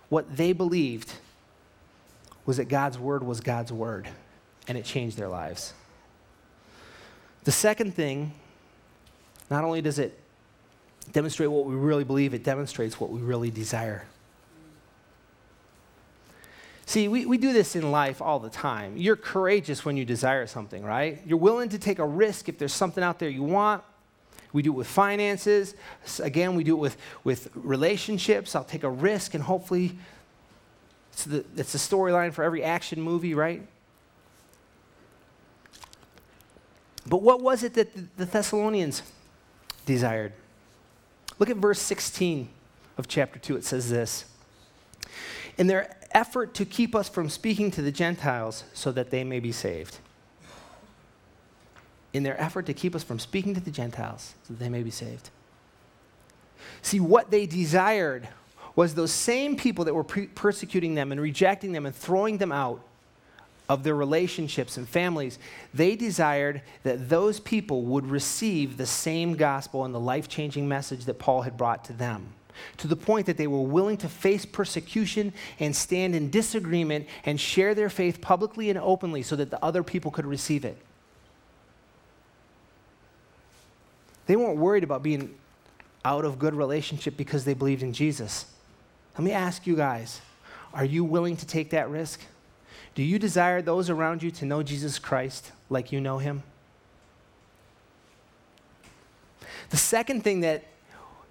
What 0.08 0.38
they 0.38 0.54
believed 0.54 1.12
was 2.46 2.56
that 2.56 2.70
God's 2.70 2.98
word 2.98 3.26
was 3.26 3.42
God's 3.42 3.74
word, 3.74 4.08
and 4.68 4.78
it 4.78 4.86
changed 4.86 5.18
their 5.18 5.28
lives. 5.28 5.74
The 7.44 7.52
second 7.52 7.94
thing, 7.94 8.34
not 9.50 9.64
only 9.64 9.82
does 9.82 10.00
it 10.00 10.18
demonstrate 11.12 11.52
what 11.52 11.66
we 11.66 11.76
really 11.76 12.04
believe, 12.04 12.34
it 12.34 12.44
demonstrates 12.44 13.00
what 13.00 13.10
we 13.10 13.20
really 13.20 13.52
desire. 13.52 14.06
See, 16.86 17.08
we, 17.08 17.26
we 17.26 17.38
do 17.38 17.54
this 17.54 17.76
in 17.76 17.92
life 17.92 18.22
all 18.22 18.40
the 18.40 18.50
time. 18.50 18.98
You're 18.98 19.16
courageous 19.16 19.86
when 19.86 19.98
you 19.98 20.06
desire 20.06 20.48
something, 20.48 20.84
right? 20.84 21.22
You're 21.26 21.38
willing 21.38 21.70
to 21.70 21.80
take 21.80 22.00
a 22.00 22.06
risk 22.06 22.50
if 22.50 22.58
there's 22.58 22.74
something 22.74 23.04
out 23.04 23.20
there 23.20 23.30
you 23.30 23.44
want. 23.44 23.84
We 24.52 24.62
do 24.62 24.72
it 24.72 24.76
with 24.76 24.88
finances. 24.88 25.76
Again, 26.20 26.56
we 26.56 26.64
do 26.64 26.76
it 26.76 26.80
with, 26.80 26.98
with 27.24 27.50
relationships. 27.56 28.56
I'll 28.56 28.64
take 28.64 28.84
a 28.84 28.90
risk 28.90 29.34
and 29.34 29.44
hopefully 29.44 29.98
it's 31.12 31.26
the, 31.26 31.46
it's 31.58 31.72
the 31.72 31.80
storyline 31.80 32.34
for 32.34 32.44
every 32.44 32.64
action 32.64 33.02
movie, 33.02 33.34
right? 33.34 33.66
But 37.06 37.22
what 37.22 37.42
was 37.42 37.64
it 37.64 37.74
that 37.74 38.18
the 38.18 38.26
Thessalonians 38.26 39.04
desired? 39.86 40.34
Look 41.40 41.50
at 41.50 41.58
verse 41.58 41.82
16 41.82 42.50
of 42.98 43.08
chapter 43.08 43.40
2. 43.40 43.58
It 43.58 43.66
says 43.66 43.90
this 43.90 44.26
In 45.58 45.68
their 45.68 45.96
effort 46.12 46.54
to 46.56 46.66
keep 46.66 46.96
us 46.96 47.10
from 47.10 47.30
speaking 47.30 47.72
to 47.72 47.82
the 47.82 47.92
Gentiles 47.92 48.64
so 48.74 48.92
that 48.92 49.10
they 49.10 49.24
may 49.24 49.40
be 49.40 49.52
saved. 49.52 49.98
In 52.14 52.24
their 52.24 52.40
effort 52.40 52.68
to 52.68 52.74
keep 52.74 52.96
us 52.96 53.04
from 53.04 53.18
speaking 53.20 53.56
to 53.56 53.60
the 53.60 53.72
Gentiles 53.72 54.36
so 54.44 54.54
that 54.54 54.60
they 54.60 54.70
may 54.70 54.84
be 54.84 54.92
saved. 54.92 55.32
See, 56.82 57.00
what 57.00 57.32
they 57.32 57.46
desired 57.46 58.30
was 58.76 58.96
those 58.96 59.12
same 59.12 59.56
people 59.56 59.86
that 59.86 59.94
were 59.94 60.04
pre- 60.04 60.28
persecuting 60.28 60.96
them 60.96 61.12
and 61.12 61.20
rejecting 61.20 61.72
them 61.72 61.86
and 61.86 61.96
throwing 61.96 62.38
them 62.38 62.52
out 62.52 62.82
of 63.74 63.82
their 63.82 63.96
relationships 63.96 64.78
and 64.78 64.88
families, 64.88 65.40
they 65.74 65.96
desired 65.96 66.62
that 66.84 67.10
those 67.10 67.40
people 67.40 67.82
would 67.82 68.06
receive 68.06 68.78
the 68.78 68.86
same 68.86 69.36
gospel 69.36 69.84
and 69.84 69.96
the 69.96 70.00
life 70.00 70.30
changing 70.30 70.68
message 70.68 71.06
that 71.06 71.18
Paul 71.18 71.42
had 71.42 71.58
brought 71.58 71.84
to 71.86 71.94
them 71.94 72.28
to 72.78 72.88
the 72.88 72.96
point 72.96 73.26
that 73.26 73.36
they 73.36 73.48
were 73.48 73.64
willing 73.64 73.98
to 73.98 74.08
face 74.08 74.46
persecution 74.46 75.34
and 75.60 75.76
stand 75.76 76.14
in 76.14 76.30
disagreement 76.30 77.08
and 77.26 77.42
share 77.42 77.74
their 77.74 77.90
faith 77.90 78.22
publicly 78.22 78.70
and 78.70 78.78
openly 78.78 79.24
so 79.24 79.36
that 79.36 79.50
the 79.50 79.66
other 79.66 79.82
people 79.82 80.12
could 80.12 80.28
receive 80.28 80.64
it. 80.64 80.78
They 84.28 84.36
weren't 84.36 84.58
worried 84.58 84.84
about 84.84 85.02
being 85.02 85.34
out 86.06 86.26
of 86.26 86.38
good 86.38 86.54
relationship 86.54 87.18
because 87.18 87.44
they 87.44 87.56
believed 87.56 87.82
in 87.82 87.92
Jesus. 87.92 88.46
Let 89.18 89.24
me 89.24 89.32
ask 89.32 89.66
you 89.66 89.76
guys 89.76 90.22
are 90.76 90.86
you 90.86 91.04
willing 91.04 91.38
to 91.38 91.48
take 91.48 91.72
that 91.72 91.90
risk? 91.90 92.20
Do 92.96 93.04
you 93.04 93.18
desire 93.18 93.62
those 93.62 93.90
around 93.90 94.22
you 94.22 94.32
to 94.32 94.46
know 94.46 94.62
Jesus 94.62 95.00
Christ 95.00 95.52
like 95.70 95.92
you 95.92 96.00
know 96.00 96.20
him? 96.20 96.44
The 99.70 99.78
second 99.78 100.24
thing 100.24 100.42
that 100.42 100.64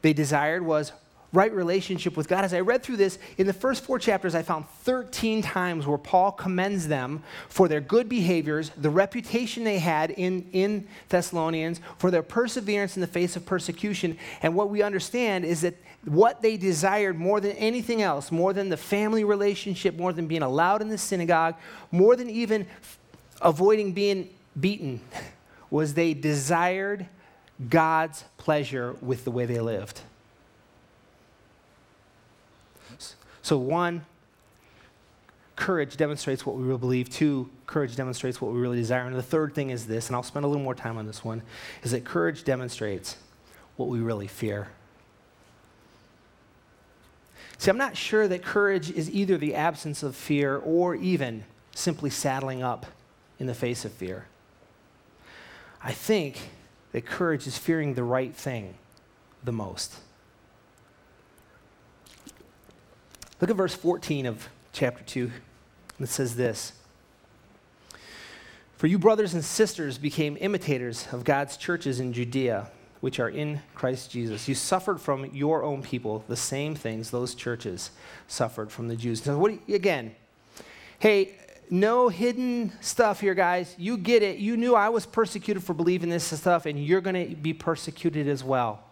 they 0.03 0.13
desired 0.13 0.65
was 0.65 0.93
right 1.33 1.53
relationship 1.53 2.17
with 2.17 2.29
God. 2.29 2.45
As 2.45 2.53
I 2.53 2.61
read 2.61 2.83
through 2.83 2.99
this, 2.99 3.19
in 3.39 3.47
the 3.47 3.53
first 3.53 3.85
four 3.85 3.99
chapters, 3.99 4.35
I 4.35 4.43
found 4.43 4.69
13 4.83 5.41
times 5.41 5.87
where 5.87 5.99
Paul 5.99 6.33
commends 6.33 6.89
them 6.89 7.23
for 7.49 7.69
their 7.69 7.81
good 7.81 8.09
behaviors, 8.09 8.71
the 8.77 8.91
reputation 8.91 9.65
they 9.65 9.79
had 9.79 10.11
in, 10.11 10.47
in 10.53 10.87
Thessalonians, 11.09 11.81
for 11.97 12.11
their 12.11 12.23
perseverance 12.23 12.97
in 12.97 13.01
the 13.01 13.07
face 13.07 13.35
of 13.35 13.47
persecution. 13.47 14.19
And 14.43 14.55
what 14.55 14.69
we 14.69 14.83
understand 14.83 15.47
is 15.47 15.63
that 15.63 15.75
what 16.05 16.43
they 16.43 16.57
desired 16.57 17.19
more 17.19 17.41
than 17.41 17.53
anything 17.53 18.03
else, 18.03 18.31
more 18.31 18.53
than 18.53 18.69
the 18.69 18.77
family 18.77 19.25
relationship, 19.25 19.97
more 19.97 20.13
than 20.13 20.27
being 20.27 20.43
allowed 20.43 20.83
in 20.83 20.89
the 20.89 20.99
synagogue, 20.99 21.55
more 21.91 22.15
than 22.15 22.29
even 22.29 22.67
avoiding 23.41 23.93
being 23.93 24.29
beaten, 24.61 25.01
was 25.71 25.95
they 25.95 26.13
desired 26.13 27.07
God's 27.71 28.25
pleasure 28.37 28.97
with 29.01 29.25
the 29.25 29.31
way 29.31 29.47
they 29.47 29.61
lived. 29.61 30.03
So, 33.43 33.59
one, 33.59 34.05
courage 35.57 35.97
demonstrates 35.97 36.47
what 36.47 36.57
we 36.57 36.63
really 36.63 36.79
believe. 36.79 37.11
Two, 37.11 37.51
courage 37.67 37.97
demonstrates 37.97 38.41
what 38.41 38.53
we 38.53 38.61
really 38.61 38.79
desire. 38.79 39.07
And 39.07 39.15
the 39.15 39.23
third 39.23 39.55
thing 39.55 39.71
is 39.71 39.87
this, 39.87 40.09
and 40.09 40.17
I'll 40.17 40.23
spend 40.23 40.45
a 40.45 40.49
little 40.49 40.63
more 40.63 40.75
time 40.75 40.97
on 40.97 41.07
this 41.07 41.25
one, 41.25 41.43
is 41.83 41.91
that 41.91 42.05
courage 42.05 42.45
demonstrates 42.45 43.17
what 43.77 43.89
we 43.89 44.01
really 44.01 44.29
fear. 44.29 44.69
See, 47.59 47.71
I'm 47.71 47.79
not 47.79 47.97
sure 47.97 48.27
that 48.27 48.43
courage 48.43 48.91
is 48.91 49.11
either 49.11 49.37
the 49.37 49.55
absence 49.55 50.03
of 50.03 50.17
fear 50.17 50.57
or 50.57 50.97
even 50.97 51.45
simply 51.75 52.11
saddling 52.11 52.63
up 52.63 52.87
in 53.39 53.47
the 53.47 53.55
face 53.55 53.85
of 53.85 53.93
fear. 53.93 54.27
I 55.83 55.93
think 55.93 56.39
that 56.93 57.07
courage 57.07 57.47
is 57.47 57.57
fearing 57.57 57.95
the 57.95 58.05
right 58.05 58.35
thing 58.35 58.75
the 59.45 59.53
most. 59.53 59.97
Look 63.43 63.51
at 63.51 63.57
verse 63.57 63.75
14 63.75 64.27
of 64.27 64.49
chapter 64.73 65.03
2. 65.03 65.29
It 65.99 66.09
says 66.09 66.37
this 66.37 66.75
For 68.77 68.87
you, 68.87 69.01
brothers 69.01 69.35
and 69.35 69.45
sisters, 69.45 69.99
became 69.99 70.39
imitators 70.41 71.09
of 71.11 71.25
God's 71.25 71.57
churches 71.57 71.99
in 71.99 72.13
Judea, 72.13 72.71
which 73.01 73.19
are 73.19 73.29
in 73.29 73.61
Christ 73.75 74.13
Jesus. 74.13 74.47
You 74.47 74.55
suffered 74.55 75.01
from 75.01 75.25
your 75.35 75.65
own 75.65 75.83
people 75.83 76.25
the 76.29 76.37
same 76.37 76.77
things 76.77 77.11
those 77.11 77.35
churches 77.35 77.91
suffered 78.29 78.71
from 78.71 78.87
the 78.87 78.95
Jews. 78.95 79.25
So, 79.25 79.37
what, 79.37 79.59
again, 79.69 80.15
hey, 81.01 81.35
no 81.69 82.11
hidden 82.11 82.71
stuff 82.81 83.21
here, 83.21 83.35
guys. 83.35 83.75
You 83.77 83.97
get 83.97 84.23
it. 84.23 84.39
You 84.39 84.57
knew 84.57 84.77
I 84.77 84.89
was 84.91 85.05
persecuted 85.05 85.65
for 85.65 85.75
believing 85.75 86.11
this 86.11 86.23
stuff, 86.23 86.65
and 86.65 86.79
you're 86.79 87.01
going 87.01 87.31
to 87.31 87.35
be 87.35 87.55
persecuted 87.55 88.29
as 88.29 88.45
well. 88.45 88.85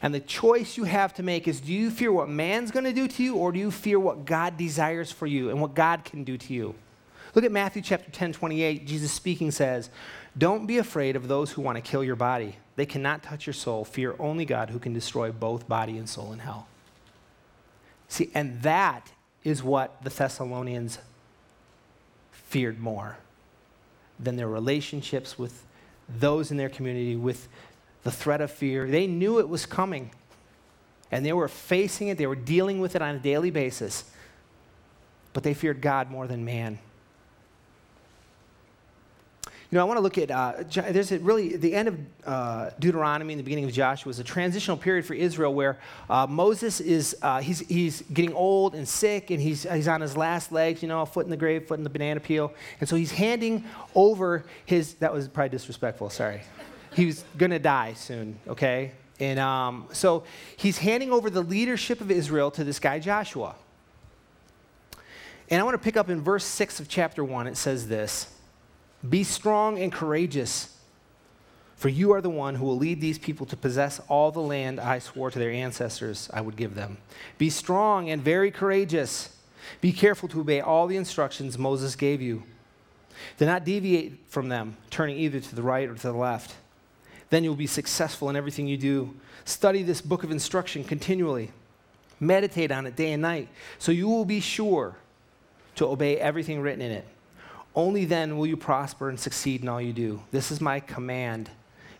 And 0.00 0.14
the 0.14 0.20
choice 0.20 0.76
you 0.76 0.84
have 0.84 1.14
to 1.14 1.22
make 1.22 1.48
is 1.48 1.60
do 1.60 1.72
you 1.72 1.90
fear 1.90 2.12
what 2.12 2.28
man's 2.28 2.70
going 2.70 2.84
to 2.84 2.92
do 2.92 3.08
to 3.08 3.22
you 3.22 3.36
or 3.36 3.52
do 3.52 3.58
you 3.58 3.70
fear 3.70 3.98
what 3.98 4.24
God 4.24 4.56
desires 4.56 5.10
for 5.12 5.26
you 5.26 5.50
and 5.50 5.60
what 5.60 5.74
God 5.74 6.04
can 6.04 6.24
do 6.24 6.36
to 6.36 6.52
you? 6.52 6.74
Look 7.34 7.44
at 7.44 7.52
Matthew 7.52 7.82
chapter 7.82 8.10
10, 8.10 8.34
28. 8.34 8.86
Jesus 8.86 9.10
speaking 9.12 9.50
says, 9.50 9.90
Don't 10.36 10.66
be 10.66 10.78
afraid 10.78 11.16
of 11.16 11.28
those 11.28 11.52
who 11.52 11.62
want 11.62 11.76
to 11.76 11.82
kill 11.82 12.04
your 12.04 12.16
body. 12.16 12.56
They 12.76 12.86
cannot 12.86 13.22
touch 13.22 13.46
your 13.46 13.54
soul. 13.54 13.84
Fear 13.84 14.16
only 14.18 14.44
God 14.44 14.70
who 14.70 14.78
can 14.78 14.92
destroy 14.92 15.32
both 15.32 15.68
body 15.68 15.96
and 15.96 16.08
soul 16.08 16.32
in 16.32 16.40
hell. 16.40 16.66
See, 18.08 18.30
and 18.34 18.60
that 18.62 19.12
is 19.44 19.62
what 19.62 20.02
the 20.02 20.10
Thessalonians 20.10 20.98
feared 22.30 22.78
more 22.78 23.16
than 24.20 24.36
their 24.36 24.48
relationships 24.48 25.38
with 25.38 25.64
those 26.08 26.50
in 26.50 26.58
their 26.58 26.68
community, 26.68 27.16
with 27.16 27.48
the 28.02 28.10
threat 28.10 28.40
of 28.40 28.50
fear. 28.50 28.86
They 28.86 29.06
knew 29.06 29.38
it 29.38 29.48
was 29.48 29.66
coming, 29.66 30.10
and 31.10 31.24
they 31.24 31.32
were 31.32 31.48
facing 31.48 32.08
it, 32.08 32.18
they 32.18 32.26
were 32.26 32.34
dealing 32.34 32.80
with 32.80 32.96
it 32.96 33.02
on 33.02 33.16
a 33.16 33.18
daily 33.18 33.50
basis, 33.50 34.04
but 35.32 35.42
they 35.42 35.54
feared 35.54 35.80
God 35.80 36.10
more 36.10 36.26
than 36.26 36.44
man. 36.44 36.78
You 39.72 39.78
know, 39.78 39.82
I 39.82 39.88
want 39.88 39.96
to 39.96 40.02
look 40.02 40.18
at, 40.18 40.30
uh, 40.30 40.64
there's 40.90 41.10
really, 41.12 41.56
the 41.56 41.74
end 41.74 41.88
of 41.88 41.98
uh, 42.26 42.70
Deuteronomy 42.78 43.32
and 43.32 43.40
the 43.40 43.42
beginning 43.42 43.64
of 43.64 43.72
Joshua 43.72 44.10
is 44.10 44.18
a 44.18 44.24
transitional 44.24 44.76
period 44.76 45.06
for 45.06 45.14
Israel 45.14 45.54
where 45.54 45.78
uh, 46.10 46.26
Moses 46.26 46.78
is, 46.78 47.16
uh, 47.22 47.40
he's, 47.40 47.60
he's 47.60 48.02
getting 48.12 48.34
old 48.34 48.74
and 48.74 48.86
sick 48.86 49.30
and 49.30 49.40
he's, 49.40 49.62
he's 49.62 49.88
on 49.88 50.02
his 50.02 50.14
last 50.14 50.52
legs, 50.52 50.82
you 50.82 50.88
know, 50.88 51.06
foot 51.06 51.24
in 51.24 51.30
the 51.30 51.38
grave, 51.38 51.66
foot 51.68 51.78
in 51.78 51.84
the 51.84 51.90
banana 51.90 52.20
peel. 52.20 52.52
And 52.80 52.88
so 52.88 52.96
he's 52.96 53.12
handing 53.12 53.64
over 53.94 54.44
his, 54.66 54.92
that 54.96 55.10
was 55.10 55.26
probably 55.26 55.48
disrespectful, 55.48 56.10
sorry. 56.10 56.42
He 56.94 57.06
was 57.06 57.24
going 57.38 57.50
to 57.50 57.58
die 57.58 57.94
soon, 57.94 58.38
okay? 58.46 58.92
And 59.20 59.38
um, 59.38 59.86
so 59.92 60.24
he's 60.56 60.78
handing 60.78 61.12
over 61.12 61.30
the 61.30 61.42
leadership 61.42 62.00
of 62.00 62.10
Israel 62.10 62.50
to 62.52 62.64
this 62.64 62.78
guy, 62.78 62.98
Joshua. 62.98 63.54
And 65.48 65.60
I 65.60 65.64
want 65.64 65.74
to 65.74 65.84
pick 65.84 65.96
up 65.96 66.08
in 66.08 66.20
verse 66.20 66.44
6 66.44 66.80
of 66.80 66.88
chapter 66.88 67.22
1. 67.22 67.46
It 67.46 67.56
says 67.56 67.88
this 67.88 68.34
Be 69.08 69.22
strong 69.22 69.78
and 69.78 69.92
courageous, 69.92 70.76
for 71.76 71.88
you 71.88 72.12
are 72.12 72.20
the 72.20 72.30
one 72.30 72.54
who 72.54 72.64
will 72.64 72.78
lead 72.78 73.00
these 73.00 73.18
people 73.18 73.46
to 73.46 73.56
possess 73.56 74.00
all 74.08 74.32
the 74.32 74.40
land 74.40 74.80
I 74.80 74.98
swore 74.98 75.30
to 75.30 75.38
their 75.38 75.50
ancestors 75.50 76.30
I 76.32 76.40
would 76.40 76.56
give 76.56 76.74
them. 76.74 76.98
Be 77.38 77.50
strong 77.50 78.10
and 78.10 78.22
very 78.22 78.50
courageous. 78.50 79.36
Be 79.80 79.92
careful 79.92 80.28
to 80.30 80.40
obey 80.40 80.60
all 80.60 80.86
the 80.86 80.96
instructions 80.96 81.58
Moses 81.58 81.96
gave 81.96 82.20
you. 82.20 82.42
Do 83.38 83.46
not 83.46 83.64
deviate 83.64 84.26
from 84.28 84.48
them, 84.48 84.76
turning 84.90 85.18
either 85.18 85.38
to 85.38 85.54
the 85.54 85.62
right 85.62 85.88
or 85.88 85.94
to 85.94 86.02
the 86.02 86.12
left. 86.12 86.54
Then 87.32 87.44
you'll 87.44 87.54
be 87.54 87.66
successful 87.66 88.28
in 88.28 88.36
everything 88.36 88.66
you 88.66 88.76
do. 88.76 89.14
Study 89.46 89.82
this 89.82 90.02
book 90.02 90.22
of 90.22 90.30
instruction 90.30 90.84
continually. 90.84 91.50
Meditate 92.20 92.70
on 92.70 92.84
it 92.84 92.94
day 92.94 93.14
and 93.14 93.22
night, 93.22 93.48
so 93.78 93.90
you 93.90 94.06
will 94.06 94.26
be 94.26 94.38
sure 94.38 94.96
to 95.76 95.86
obey 95.86 96.18
everything 96.18 96.60
written 96.60 96.82
in 96.82 96.92
it. 96.92 97.06
Only 97.74 98.04
then 98.04 98.36
will 98.36 98.46
you 98.46 98.58
prosper 98.58 99.08
and 99.08 99.18
succeed 99.18 99.62
in 99.62 99.70
all 99.70 99.80
you 99.80 99.94
do. 99.94 100.22
This 100.30 100.50
is 100.50 100.60
my 100.60 100.78
command 100.78 101.48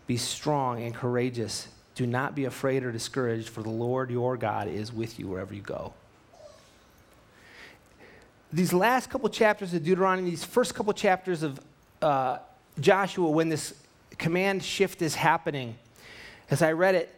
be 0.05 0.17
strong 0.17 0.83
and 0.83 0.93
courageous. 0.93 1.67
Do 1.95 2.05
not 2.05 2.35
be 2.35 2.45
afraid 2.45 2.83
or 2.83 2.91
discouraged, 2.91 3.49
for 3.49 3.63
the 3.63 3.71
Lord 3.71 4.11
your 4.11 4.37
God 4.37 4.67
is 4.67 4.93
with 4.93 5.17
you 5.17 5.27
wherever 5.27 5.55
you 5.55 5.63
go. 5.63 5.93
These 8.51 8.71
last 8.71 9.09
couple 9.09 9.29
chapters 9.29 9.73
of 9.73 9.83
Deuteronomy, 9.83 10.29
these 10.29 10.43
first 10.43 10.75
couple 10.75 10.93
chapters 10.93 11.41
of 11.41 11.59
uh, 12.03 12.37
Joshua, 12.79 13.31
when 13.31 13.49
this 13.49 13.73
command 14.17 14.63
shift 14.63 15.01
is 15.01 15.15
happening, 15.15 15.75
as 16.49 16.61
I 16.61 16.71
read 16.71 16.95
it, 16.95 17.13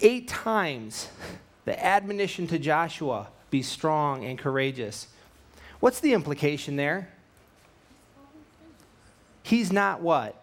eight 0.00 0.28
times 0.28 1.08
the 1.64 1.84
admonition 1.84 2.46
to 2.48 2.58
Joshua 2.58 3.28
be 3.50 3.62
strong 3.62 4.24
and 4.24 4.38
courageous. 4.38 5.08
What's 5.80 6.00
the 6.00 6.12
implication 6.12 6.76
there? 6.76 7.08
He's 9.42 9.72
not 9.72 10.00
what? 10.02 10.42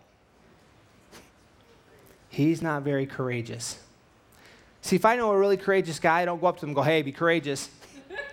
He's 2.29 2.61
not 2.61 2.83
very 2.83 3.05
courageous. 3.05 3.79
See, 4.81 4.95
if 4.95 5.05
I 5.05 5.15
know 5.15 5.31
a 5.31 5.37
really 5.37 5.57
courageous 5.57 5.99
guy, 5.99 6.21
I 6.21 6.25
don't 6.25 6.41
go 6.41 6.47
up 6.47 6.57
to 6.57 6.61
them 6.61 6.69
and 6.69 6.75
go, 6.75 6.81
hey, 6.81 7.01
be 7.01 7.11
courageous. 7.11 7.69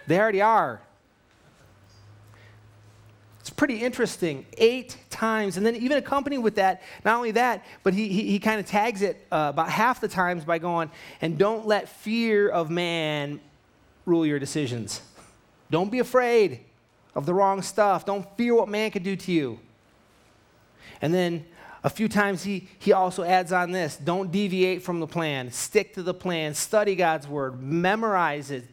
they 0.07 0.19
already 0.19 0.43
are. 0.43 0.81
Pretty 3.63 3.79
interesting. 3.81 4.45
Eight 4.59 4.97
times. 5.09 5.57
And 5.57 5.65
then, 5.65 5.77
even 5.77 5.97
accompanied 5.97 6.39
with 6.39 6.57
that, 6.57 6.83
not 7.05 7.15
only 7.15 7.31
that, 7.31 7.65
but 7.85 7.95
he, 7.95 8.09
he, 8.09 8.23
he 8.25 8.41
kind 8.41 8.59
of 8.59 8.67
tags 8.67 9.03
it 9.03 9.25
uh, 9.31 9.51
about 9.51 9.69
half 9.69 10.01
the 10.01 10.09
times 10.09 10.45
by 10.45 10.59
going, 10.59 10.91
and 11.21 11.39
don't 11.39 11.65
let 11.65 11.89
fear 11.89 12.49
of 12.49 12.71
man 12.71 13.39
rule 14.05 14.27
your 14.27 14.41
decisions. 14.41 15.01
Don't 15.71 15.93
be 15.93 16.01
afraid 16.01 16.59
of 17.15 17.25
the 17.25 17.33
wrong 17.33 17.63
stuff. 17.63 18.05
Don't 18.05 18.27
fear 18.37 18.53
what 18.53 18.69
man 18.69 18.91
could 18.91 19.05
do 19.05 19.15
to 19.15 19.31
you. 19.31 19.61
And 21.01 21.15
then 21.15 21.45
a 21.85 21.89
few 21.89 22.09
times 22.09 22.43
he, 22.43 22.67
he 22.81 22.93
also 22.93 23.23
adds 23.23 23.53
on 23.53 23.71
this 23.71 23.97
don't 23.97 24.33
deviate 24.33 24.83
from 24.83 24.99
the 24.99 25.07
plan, 25.07 25.53
stick 25.53 25.95
to 25.95 26.03
the 26.03 26.15
plan, 26.15 26.55
study 26.55 26.97
God's 26.97 27.29
word, 27.29 27.63
memorize 27.63 28.51
it, 28.51 28.65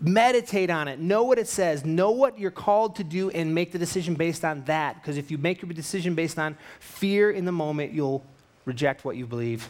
meditate 0.00 0.70
on 0.70 0.86
it, 0.86 1.00
know 1.00 1.24
what 1.24 1.38
it 1.38 1.48
says, 1.48 1.84
know 1.84 2.10
what 2.10 2.38
you're 2.38 2.50
called 2.50 2.96
to 2.96 3.04
do, 3.04 3.30
and 3.30 3.54
make 3.54 3.72
the 3.72 3.78
decision 3.78 4.14
based 4.14 4.44
on 4.44 4.64
that. 4.64 4.94
Because 4.94 5.16
if 5.16 5.30
you 5.30 5.38
make 5.38 5.60
your 5.60 5.72
decision 5.72 6.14
based 6.14 6.38
on 6.38 6.56
fear 6.78 7.30
in 7.30 7.44
the 7.44 7.52
moment, 7.52 7.92
you'll 7.92 8.24
reject 8.64 9.04
what 9.04 9.16
you 9.16 9.26
believe. 9.26 9.68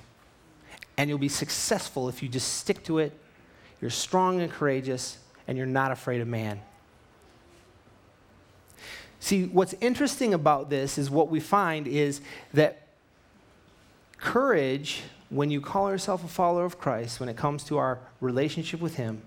And 0.97 1.09
you'll 1.09 1.19
be 1.19 1.29
successful 1.29 2.09
if 2.09 2.23
you 2.23 2.29
just 2.29 2.59
stick 2.59 2.83
to 2.85 2.99
it. 2.99 3.19
You're 3.81 3.91
strong 3.91 4.41
and 4.41 4.51
courageous, 4.53 5.19
and 5.47 5.57
you're 5.57 5.67
not 5.67 5.93
afraid 5.93 6.21
of 6.21 6.29
man. 6.29 6.61
See, 9.21 9.47
what's 9.47 9.75
interesting 9.81 10.35
about 10.35 10.71
this 10.71 10.99
is 10.99 11.11
what 11.11 11.29
we 11.29 11.41
find 11.41 11.87
is 11.87 12.21
that 12.53 12.83
courage, 14.19 15.03
when 15.31 15.51
you 15.51 15.61
call 15.61 15.91
yourself 15.91 16.25
a 16.25 16.29
follower 16.29 16.65
of 16.65 16.79
Christ, 16.79 17.19
when 17.19 17.29
it 17.29 17.37
comes 17.37 17.65
to 17.65 17.79
our 17.79 17.99
relationship 18.21 18.81
with 18.81 18.97
Him, 18.97 19.23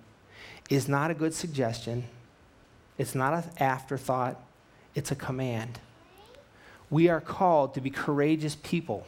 is 0.71 0.87
not 0.87 1.11
a 1.11 1.13
good 1.13 1.33
suggestion. 1.33 2.05
It's 2.97 3.13
not 3.13 3.33
an 3.33 3.43
afterthought, 3.59 4.41
it's 4.95 5.11
a 5.11 5.15
command. 5.15 5.79
We 6.89 7.09
are 7.09 7.21
called 7.21 7.73
to 7.73 7.81
be 7.81 7.89
courageous 7.89 8.55
people. 8.55 9.05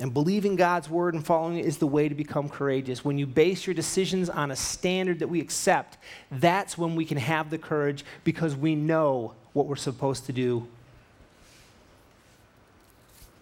And 0.00 0.14
believing 0.14 0.56
God's 0.56 0.88
word 0.88 1.14
and 1.14 1.24
following 1.24 1.58
it 1.58 1.64
is 1.64 1.78
the 1.78 1.86
way 1.86 2.08
to 2.08 2.14
become 2.14 2.48
courageous. 2.48 3.04
When 3.04 3.18
you 3.18 3.26
base 3.26 3.66
your 3.66 3.74
decisions 3.74 4.30
on 4.30 4.50
a 4.52 4.56
standard 4.56 5.20
that 5.20 5.28
we 5.28 5.40
accept, 5.40 5.98
that's 6.30 6.78
when 6.78 6.94
we 6.94 7.04
can 7.04 7.18
have 7.18 7.50
the 7.50 7.58
courage 7.58 8.04
because 8.22 8.54
we 8.54 8.76
know 8.76 9.34
what 9.52 9.66
we're 9.66 9.76
supposed 9.76 10.26
to 10.26 10.32
do. 10.32 10.68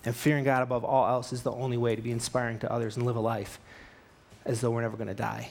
And 0.04 0.14
fearing 0.14 0.44
God 0.44 0.62
above 0.62 0.84
all 0.84 1.06
else 1.08 1.32
is 1.32 1.42
the 1.42 1.52
only 1.52 1.76
way 1.76 1.94
to 1.94 2.00
be 2.00 2.10
inspiring 2.10 2.58
to 2.60 2.72
others 2.72 2.96
and 2.96 3.04
live 3.04 3.16
a 3.16 3.20
life 3.20 3.58
as 4.44 4.60
though 4.60 4.70
we're 4.70 4.82
never 4.82 4.96
going 4.96 5.08
to 5.08 5.14
die 5.14 5.50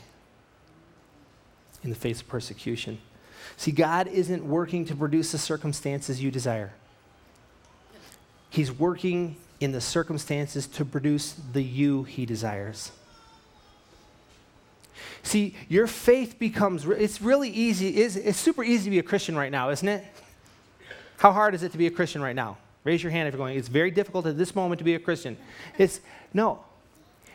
in 1.86 1.92
the 1.92 1.96
face 1.96 2.20
of 2.20 2.28
persecution. 2.28 2.98
See, 3.56 3.72
God 3.72 4.08
isn't 4.08 4.46
working 4.46 4.84
to 4.86 4.96
produce 4.96 5.32
the 5.32 5.38
circumstances 5.38 6.22
you 6.22 6.32
desire, 6.32 6.74
He's 8.50 8.72
working 8.72 9.38
in 9.60 9.72
the 9.72 9.82
circumstances 9.82 10.68
to 10.68 10.86
produce 10.86 11.36
the 11.54 11.62
you 11.62 12.04
he 12.04 12.26
desires. 12.26 12.92
See, 15.24 15.56
your 15.70 15.88
faith 15.88 16.38
becomes, 16.38 16.86
it's 16.86 17.22
really 17.22 17.50
easy, 17.50 17.90
it's, 17.90 18.16
it's 18.16 18.38
super 18.38 18.64
easy 18.64 18.86
to 18.86 18.90
be 18.92 19.00
a 19.00 19.04
Christian 19.04 19.36
right 19.36 19.52
now, 19.52 19.70
isn't 19.70 19.88
it? 19.88 20.06
How 21.18 21.32
hard 21.32 21.56
is 21.56 21.64
it 21.64 21.72
to 21.72 21.78
be 21.78 21.88
a 21.88 21.92
Christian 21.92 22.22
right 22.22 22.36
now? 22.36 22.58
Raise 22.84 23.02
your 23.02 23.12
hand 23.12 23.28
if 23.28 23.34
you're 23.34 23.40
going, 23.40 23.58
it's 23.58 23.68
very 23.68 23.92
difficult 23.92 24.26
at 24.26 24.38
this 24.38 24.54
moment 24.54 24.80
to 24.80 24.86
be 24.86 24.94
a 24.94 25.00
Christian. 25.00 25.36
It's, 25.78 26.00
no. 26.34 26.64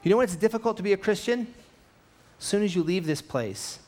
You 0.02 0.10
know 0.10 0.18
when 0.18 0.24
it's 0.24 0.36
difficult 0.36 0.76
to 0.76 0.82
be 0.82 0.92
a 0.92 0.96
Christian? 0.96 1.52
As 2.38 2.44
soon 2.44 2.62
as 2.62 2.74
you 2.74 2.82
leave 2.82 3.06
this 3.06 3.20
place 3.20 3.80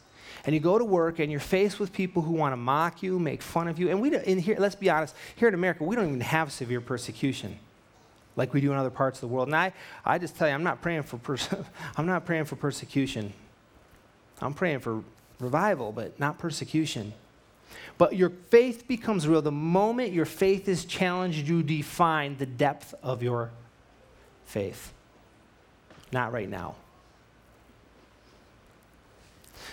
and 0.45 0.55
you 0.55 0.61
go 0.61 0.79
to 0.79 0.85
work 0.85 1.19
and 1.19 1.31
you're 1.31 1.41
faced 1.41 1.79
with 1.79 1.93
people 1.93 2.23
who 2.23 2.33
want 2.33 2.53
to 2.53 2.57
mock 2.57 3.03
you, 3.03 3.19
make 3.19 3.43
fun 3.43 3.69
of 3.69 3.79
you, 3.79 3.91
and 3.91 4.01
we 4.01 4.11
don't, 4.11 4.25
in 4.25 4.39
here, 4.39 4.57
let's 4.59 4.75
be 4.75 4.91
honest, 4.91 5.15
here 5.37 5.49
in 5.49 5.55
America, 5.55 5.85
we 5.85 5.95
don't 5.95 6.09
even 6.09 6.21
have 6.21 6.53
severe 6.53 6.81
persecution 6.81 7.59
like 8.37 8.55
we 8.55 8.61
do 8.61 8.73
in 8.73 8.79
other 8.79 8.91
parts 8.91 9.19
of 9.19 9.29
the 9.29 9.35
world. 9.35 9.49
And 9.49 9.57
I, 9.57 9.73
I 10.05 10.19
just 10.19 10.37
tell 10.37 10.49
you, 10.49 10.55
I'm 10.55 10.63
not 10.63 10.81
praying 10.81 11.03
for 11.03 11.19
pers- 11.19 11.49
I'm 11.97 12.07
not 12.07 12.25
praying 12.25 12.47
for 12.47 12.57
persecution. 12.57 13.33
I'm 14.41 14.55
praying 14.55 14.81
for 14.81 15.03
revival, 15.39 15.93
but 15.93 16.19
not 16.19 16.39
persecution. 16.39 17.13
But 17.99 18.17
your 18.17 18.31
faith 18.31 18.89
becomes 18.89 19.29
real. 19.29 19.43
The 19.43 19.53
moment 19.53 20.13
your 20.13 20.25
faith 20.25 20.69
is 20.69 20.85
challenged, 20.85 21.47
you 21.47 21.63
define 21.63 22.37
the 22.37 22.47
depth 22.47 22.95
of 23.03 23.23
your 23.23 23.51
faith. 24.45 24.93
Not 26.11 26.33
right 26.33 26.49
now. 26.49 26.77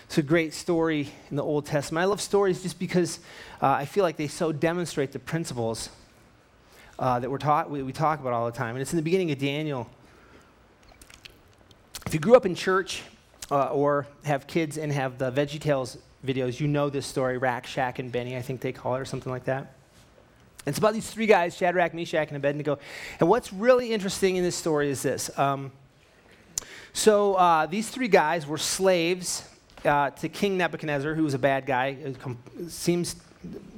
It's 0.09 0.17
a 0.17 0.23
great 0.23 0.55
story 0.55 1.07
in 1.29 1.35
the 1.35 1.43
Old 1.43 1.67
Testament. 1.67 2.01
I 2.01 2.05
love 2.05 2.19
stories 2.19 2.63
just 2.63 2.79
because 2.79 3.19
uh, 3.61 3.67
I 3.67 3.85
feel 3.85 4.03
like 4.03 4.17
they 4.17 4.27
so 4.27 4.51
demonstrate 4.51 5.11
the 5.11 5.19
principles 5.19 5.89
uh, 6.97 7.19
that 7.19 7.29
we're 7.29 7.37
taught, 7.37 7.69
we, 7.69 7.83
we 7.83 7.93
talk 7.93 8.19
about 8.19 8.33
all 8.33 8.47
the 8.47 8.57
time. 8.57 8.73
And 8.73 8.81
it's 8.81 8.91
in 8.91 8.97
the 8.97 9.03
beginning 9.03 9.29
of 9.29 9.37
Daniel. 9.37 9.87
If 12.07 12.15
you 12.15 12.19
grew 12.19 12.35
up 12.35 12.47
in 12.47 12.55
church 12.55 13.03
uh, 13.51 13.65
or 13.65 14.07
have 14.23 14.47
kids 14.47 14.79
and 14.79 14.91
have 14.91 15.19
the 15.19 15.31
Veggie 15.31 15.61
Tales 15.61 15.99
videos, 16.25 16.59
you 16.59 16.67
know 16.67 16.89
this 16.89 17.05
story, 17.05 17.37
Rack, 17.37 17.67
Shack, 17.67 17.99
and 17.99 18.11
Benny, 18.11 18.35
I 18.35 18.41
think 18.41 18.61
they 18.61 18.71
call 18.71 18.95
it, 18.95 19.01
or 19.01 19.05
something 19.05 19.31
like 19.31 19.43
that. 19.43 19.75
It's 20.65 20.79
about 20.79 20.95
these 20.95 21.07
three 21.07 21.27
guys, 21.27 21.55
Shadrach, 21.55 21.93
Meshach, 21.93 22.29
and 22.29 22.37
Abednego. 22.37 22.79
And 23.19 23.29
what's 23.29 23.53
really 23.53 23.93
interesting 23.93 24.37
in 24.37 24.43
this 24.43 24.55
story 24.55 24.89
is 24.89 25.03
this. 25.03 25.29
Um, 25.37 25.71
so 26.93 27.35
uh, 27.35 27.67
these 27.67 27.91
three 27.91 28.07
guys 28.07 28.47
were 28.47 28.57
slaves 28.57 29.43
uh, 29.85 30.09
to 30.11 30.29
King 30.29 30.57
Nebuchadnezzar, 30.57 31.13
who 31.13 31.23
was 31.23 31.33
a 31.33 31.39
bad 31.39 31.65
guy. 31.65 31.97
seems 32.67 33.15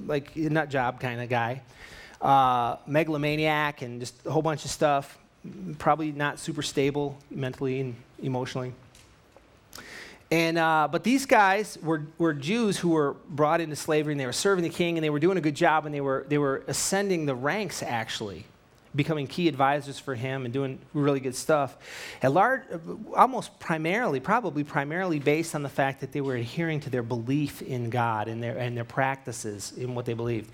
like 0.05 0.35
a 0.35 0.49
nut 0.49 0.69
job 0.69 0.99
kind 0.99 1.21
of 1.21 1.29
guy 1.29 1.61
uh, 2.21 2.77
megalomaniac 2.85 3.81
and 3.81 3.99
just 3.99 4.25
a 4.25 4.31
whole 4.31 4.41
bunch 4.41 4.65
of 4.65 4.71
stuff. 4.71 5.17
Probably 5.79 6.11
not 6.11 6.39
super 6.39 6.61
stable 6.61 7.17
mentally 7.31 7.79
and 7.79 7.95
emotionally. 8.21 8.73
And, 10.29 10.57
uh, 10.57 10.87
but 10.89 11.03
these 11.03 11.25
guys 11.25 11.77
were, 11.81 12.03
were 12.17 12.33
Jews 12.33 12.77
who 12.77 12.89
were 12.89 13.15
brought 13.27 13.59
into 13.59 13.75
slavery 13.75 14.13
and 14.13 14.19
they 14.19 14.25
were 14.25 14.31
serving 14.31 14.63
the 14.63 14.69
king 14.69 14.97
and 14.97 15.03
they 15.03 15.09
were 15.09 15.19
doing 15.19 15.37
a 15.37 15.41
good 15.41 15.55
job 15.55 15.85
and 15.85 15.93
they 15.93 15.99
were, 15.99 16.25
they 16.29 16.37
were 16.37 16.63
ascending 16.67 17.25
the 17.25 17.35
ranks 17.35 17.83
actually, 17.83 18.45
becoming 18.95 19.27
key 19.27 19.47
advisors 19.47 19.99
for 19.99 20.15
him 20.15 20.45
and 20.45 20.53
doing 20.53 20.79
really 20.93 21.19
good 21.19 21.35
stuff. 21.35 21.77
At 22.21 22.31
large, 22.33 22.63
almost 23.15 23.59
primarily, 23.59 24.19
probably 24.19 24.63
primarily 24.63 25.19
based 25.19 25.55
on 25.55 25.63
the 25.63 25.69
fact 25.69 26.01
that 26.01 26.11
they 26.11 26.21
were 26.21 26.35
adhering 26.35 26.79
to 26.81 26.89
their 26.89 27.03
belief 27.03 27.61
in 27.61 27.89
God 27.89 28.27
and 28.27 28.41
their, 28.41 28.57
and 28.57 28.75
their 28.75 28.83
practices 28.83 29.73
in 29.77 29.95
what 29.95 30.05
they 30.05 30.13
believed. 30.13 30.51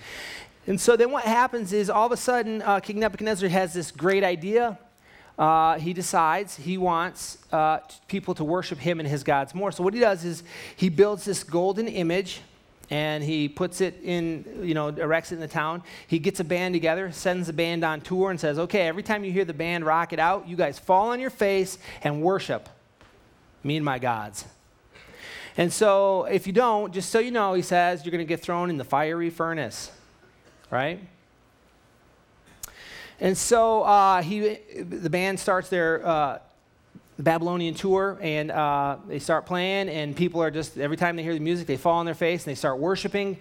And 0.67 0.79
so 0.79 0.97
then 0.97 1.11
what 1.11 1.23
happens 1.23 1.73
is 1.73 1.89
all 1.89 2.05
of 2.05 2.11
a 2.11 2.17
sudden 2.17 2.61
uh, 2.61 2.79
King 2.79 2.99
Nebuchadnezzar 2.99 3.49
has 3.49 3.73
this 3.73 3.91
great 3.91 4.23
idea 4.23 4.77
uh, 5.37 5.77
he 5.77 5.93
decides 5.93 6.55
he 6.55 6.77
wants 6.77 7.37
uh, 7.51 7.79
people 8.07 8.33
to 8.33 8.43
worship 8.43 8.79
him 8.79 8.99
and 8.99 9.07
his 9.07 9.23
gods 9.23 9.53
more. 9.53 9.71
So 9.71 9.83
what 9.83 9.93
he 9.93 9.99
does 9.99 10.25
is 10.25 10.43
he 10.75 10.89
builds 10.89 11.25
this 11.25 11.43
golden 11.43 11.87
image 11.87 12.41
and 12.89 13.23
he 13.23 13.49
puts 13.49 13.81
it 13.81 13.99
in, 14.03 14.45
you 14.61 14.73
know, 14.73 14.91
erects 14.91 15.31
it 15.31 15.35
in 15.35 15.41
the 15.41 15.47
town. 15.47 15.83
He 16.07 16.19
gets 16.19 16.39
a 16.39 16.43
band 16.43 16.73
together, 16.73 17.11
sends 17.11 17.47
the 17.47 17.53
band 17.53 17.83
on 17.83 18.01
tour, 18.01 18.31
and 18.31 18.39
says, 18.39 18.57
okay, 18.59 18.81
every 18.87 19.03
time 19.03 19.23
you 19.23 19.31
hear 19.31 19.45
the 19.45 19.53
band 19.53 19.85
rock 19.85 20.13
it 20.13 20.19
out, 20.19 20.47
you 20.47 20.55
guys 20.55 20.79
fall 20.79 21.09
on 21.09 21.19
your 21.19 21.29
face 21.29 21.77
and 22.03 22.21
worship 22.21 22.69
me 23.63 23.75
and 23.75 23.85
my 23.85 23.99
gods. 23.99 24.45
And 25.57 25.73
so 25.73 26.25
if 26.25 26.47
you 26.47 26.53
don't, 26.53 26.93
just 26.93 27.09
so 27.09 27.19
you 27.19 27.31
know, 27.31 27.55
he 27.55 27.61
says, 27.61 28.05
you're 28.05 28.11
going 28.11 28.25
to 28.25 28.25
get 28.25 28.41
thrown 28.41 28.69
in 28.69 28.77
the 28.77 28.83
fiery 28.85 29.29
furnace, 29.29 29.91
right? 30.69 30.99
And 33.19 33.35
so 33.35 33.81
uh, 33.81 34.21
he, 34.21 34.59
the 34.79 35.09
band 35.09 35.39
starts 35.39 35.69
their 35.69 36.05
uh, 36.05 36.39
Babylonian 37.19 37.73
tour, 37.73 38.17
and 38.21 38.51
uh, 38.51 38.97
they 39.07 39.19
start 39.19 39.45
playing, 39.45 39.89
and 39.89 40.15
people 40.15 40.41
are 40.41 40.51
just, 40.51 40.77
every 40.77 40.97
time 40.97 41.15
they 41.15 41.23
hear 41.23 41.33
the 41.33 41.39
music, 41.39 41.65
they 41.65 41.77
fall 41.77 41.97
on 41.97 42.05
their 42.05 42.15
face 42.15 42.45
and 42.45 42.51
they 42.51 42.55
start 42.55 42.77
worshiping 42.77 43.37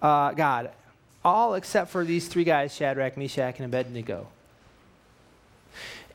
uh, 0.00 0.32
God. 0.32 0.70
All 1.24 1.54
except 1.54 1.90
for 1.90 2.04
these 2.04 2.28
three 2.28 2.44
guys 2.44 2.74
Shadrach, 2.74 3.16
Meshach, 3.16 3.58
and 3.58 3.66
Abednego. 3.66 4.26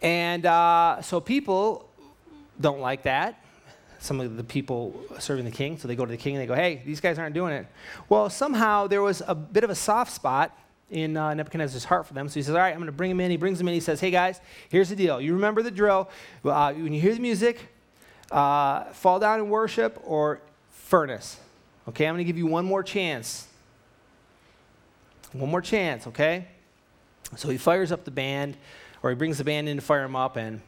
And 0.01 0.45
uh, 0.45 1.01
so 1.01 1.19
people 1.19 1.89
don't 2.59 2.79
like 2.79 3.03
that. 3.03 3.43
Some 3.99 4.21
of 4.21 4.37
the 4.37 4.43
people 4.43 4.99
serving 5.19 5.45
the 5.45 5.51
king, 5.51 5.77
so 5.77 5.87
they 5.87 5.95
go 5.95 6.05
to 6.05 6.11
the 6.11 6.17
king 6.17 6.35
and 6.35 6.41
they 6.41 6.47
go, 6.47 6.55
hey, 6.55 6.81
these 6.85 7.01
guys 7.01 7.19
aren't 7.19 7.35
doing 7.35 7.53
it. 7.53 7.67
Well, 8.07 8.29
somehow 8.29 8.87
there 8.87 9.01
was 9.01 9.21
a 9.27 9.35
bit 9.35 9.63
of 9.63 9.69
a 9.69 9.75
soft 9.75 10.13
spot 10.13 10.57
in 10.91 11.15
uh, 11.17 11.33
Nebuchadnezzar's 11.33 11.85
heart 11.85 12.07
for 12.07 12.13
them. 12.13 12.27
So 12.29 12.35
he 12.35 12.43
says, 12.43 12.55
All 12.55 12.61
right, 12.61 12.71
I'm 12.71 12.79
going 12.79 12.87
to 12.87 12.91
bring 12.91 13.11
him 13.11 13.19
in. 13.19 13.31
He 13.31 13.37
brings 13.37 13.59
him 13.59 13.67
in. 13.67 13.73
He 13.73 13.79
says, 13.79 13.99
Hey, 13.99 14.11
guys, 14.11 14.41
here's 14.69 14.89
the 14.89 14.95
deal. 14.95 15.21
You 15.21 15.33
remember 15.33 15.61
the 15.61 15.71
drill. 15.71 16.09
Uh, 16.43 16.73
when 16.73 16.93
you 16.93 17.01
hear 17.01 17.13
the 17.13 17.19
music, 17.19 17.67
uh, 18.31 18.85
fall 18.85 19.19
down 19.19 19.39
and 19.39 19.49
worship 19.49 20.01
or 20.05 20.41
furnace. 20.69 21.39
Okay, 21.87 22.05
I'm 22.07 22.13
going 22.13 22.25
to 22.25 22.27
give 22.27 22.37
you 22.37 22.47
one 22.47 22.65
more 22.65 22.83
chance. 22.83 23.47
One 25.33 25.49
more 25.49 25.61
chance, 25.61 26.07
okay? 26.07 26.47
So 27.35 27.49
he 27.49 27.57
fires 27.57 27.91
up 27.91 28.03
the 28.03 28.11
band, 28.11 28.57
or 29.03 29.09
he 29.11 29.15
brings 29.15 29.37
the 29.37 29.43
band 29.43 29.69
in 29.69 29.77
to 29.77 29.81
fire 29.81 30.03
him 30.03 30.15
up, 30.15 30.35
and 30.35 30.61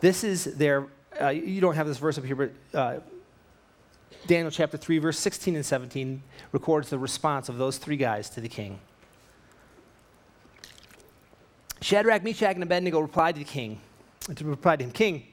this 0.00 0.24
is 0.24 0.44
their, 0.44 0.86
uh, 1.20 1.28
you 1.28 1.60
don't 1.60 1.76
have 1.76 1.86
this 1.86 1.98
verse 1.98 2.18
up 2.18 2.24
here, 2.24 2.34
but 2.34 2.50
uh, 2.74 3.00
Daniel 4.26 4.50
chapter 4.50 4.76
3, 4.76 4.98
verse 4.98 5.18
16 5.18 5.54
and 5.54 5.64
17 5.64 6.22
records 6.50 6.90
the 6.90 6.98
response 6.98 7.48
of 7.48 7.58
those 7.58 7.78
three 7.78 7.96
guys 7.96 8.28
to 8.30 8.40
the 8.40 8.48
king. 8.48 8.80
Shadrach, 11.92 12.24
Meshach, 12.24 12.54
and 12.54 12.62
Abednego 12.62 13.00
replied 13.00 13.34
to 13.34 13.40
the 13.40 13.44
king, 13.44 13.78
to 14.34 14.44
reply 14.46 14.76
to 14.76 14.84
him, 14.84 14.92
King, 14.92 15.26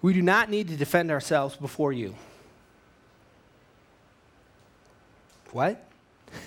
we 0.00 0.14
do 0.14 0.22
not 0.22 0.48
need 0.48 0.68
to 0.68 0.76
defend 0.76 1.10
ourselves 1.10 1.56
before 1.56 1.92
you. 1.92 2.14
What? 5.50 5.86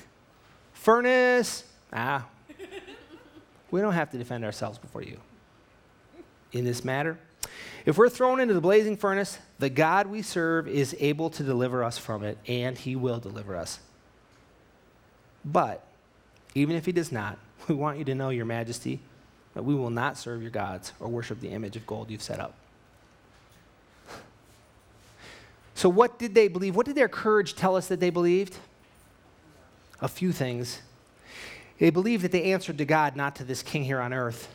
Furnace? 0.74 1.66
Ah. 1.94 2.26
we 3.70 3.80
don't 3.80 3.94
have 3.94 4.10
to 4.10 4.18
defend 4.18 4.44
ourselves 4.44 4.80
before 4.80 5.04
you. 5.04 5.20
In 6.52 6.66
this 6.66 6.84
matter, 6.84 7.20
if 7.86 7.96
we're 7.96 8.10
thrown 8.10 8.40
into 8.40 8.56
the 8.56 8.62
blazing 8.62 8.98
furnace, 8.98 9.38
the 9.60 9.70
God 9.70 10.08
we 10.08 10.24
serve 10.24 10.68
is 10.68 10.96
able 11.00 11.30
to 11.30 11.44
deliver 11.44 11.84
us 11.84 12.00
from 12.00 12.24
it, 12.24 12.40
and 12.48 12.76
he 12.76 12.96
will 12.96 13.20
deliver 13.20 13.56
us. 13.56 13.78
But 15.46 15.86
even 16.56 16.76
if 16.76 16.88
he 16.88 16.92
does 16.92 17.12
not, 17.12 17.38
we 17.68 17.76
want 17.76 17.98
you 17.98 18.06
to 18.06 18.16
know, 18.16 18.30
Your 18.30 18.46
Majesty, 18.46 19.00
that 19.54 19.64
we 19.64 19.76
will 19.76 19.90
not 19.90 20.18
serve 20.18 20.42
your 20.42 20.52
gods 20.52 20.94
or 21.00 21.08
worship 21.08 21.40
the 21.40 21.50
image 21.50 21.76
of 21.76 21.88
gold 21.88 22.12
you've 22.12 22.22
set 22.22 22.40
up. 22.40 22.56
So, 25.74 25.90
what 25.90 26.18
did 26.18 26.34
they 26.36 26.48
believe? 26.48 26.76
What 26.76 26.86
did 26.86 26.96
their 26.96 27.10
courage 27.10 27.56
tell 27.56 27.76
us 27.76 27.88
that 27.88 28.00
they 28.00 28.10
believed? 28.10 28.56
A 30.02 30.08
few 30.08 30.32
things. 30.32 30.82
They 31.80 31.90
believed 31.90 32.24
that 32.24 32.32
they 32.32 32.54
answered 32.54 32.78
to 32.78 32.86
God, 32.86 33.16
not 33.16 33.36
to 33.38 33.44
this 33.44 33.62
king 33.62 33.84
here 33.84 34.00
on 34.00 34.14
earth. 34.14 34.48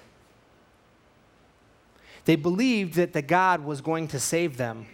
They 2.24 2.36
believed 2.36 2.94
that 2.94 3.12
the 3.12 3.22
God 3.22 3.64
was 3.64 3.80
going 3.80 4.08
to 4.08 4.20
save 4.20 4.56
them. 4.56 4.86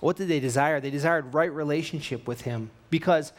What 0.00 0.16
did 0.16 0.28
they 0.28 0.40
desire? 0.40 0.80
They 0.80 0.90
desired 0.90 1.34
right 1.34 1.52
relationship 1.52 2.26
with 2.26 2.42
him 2.42 2.70
because 2.90 3.32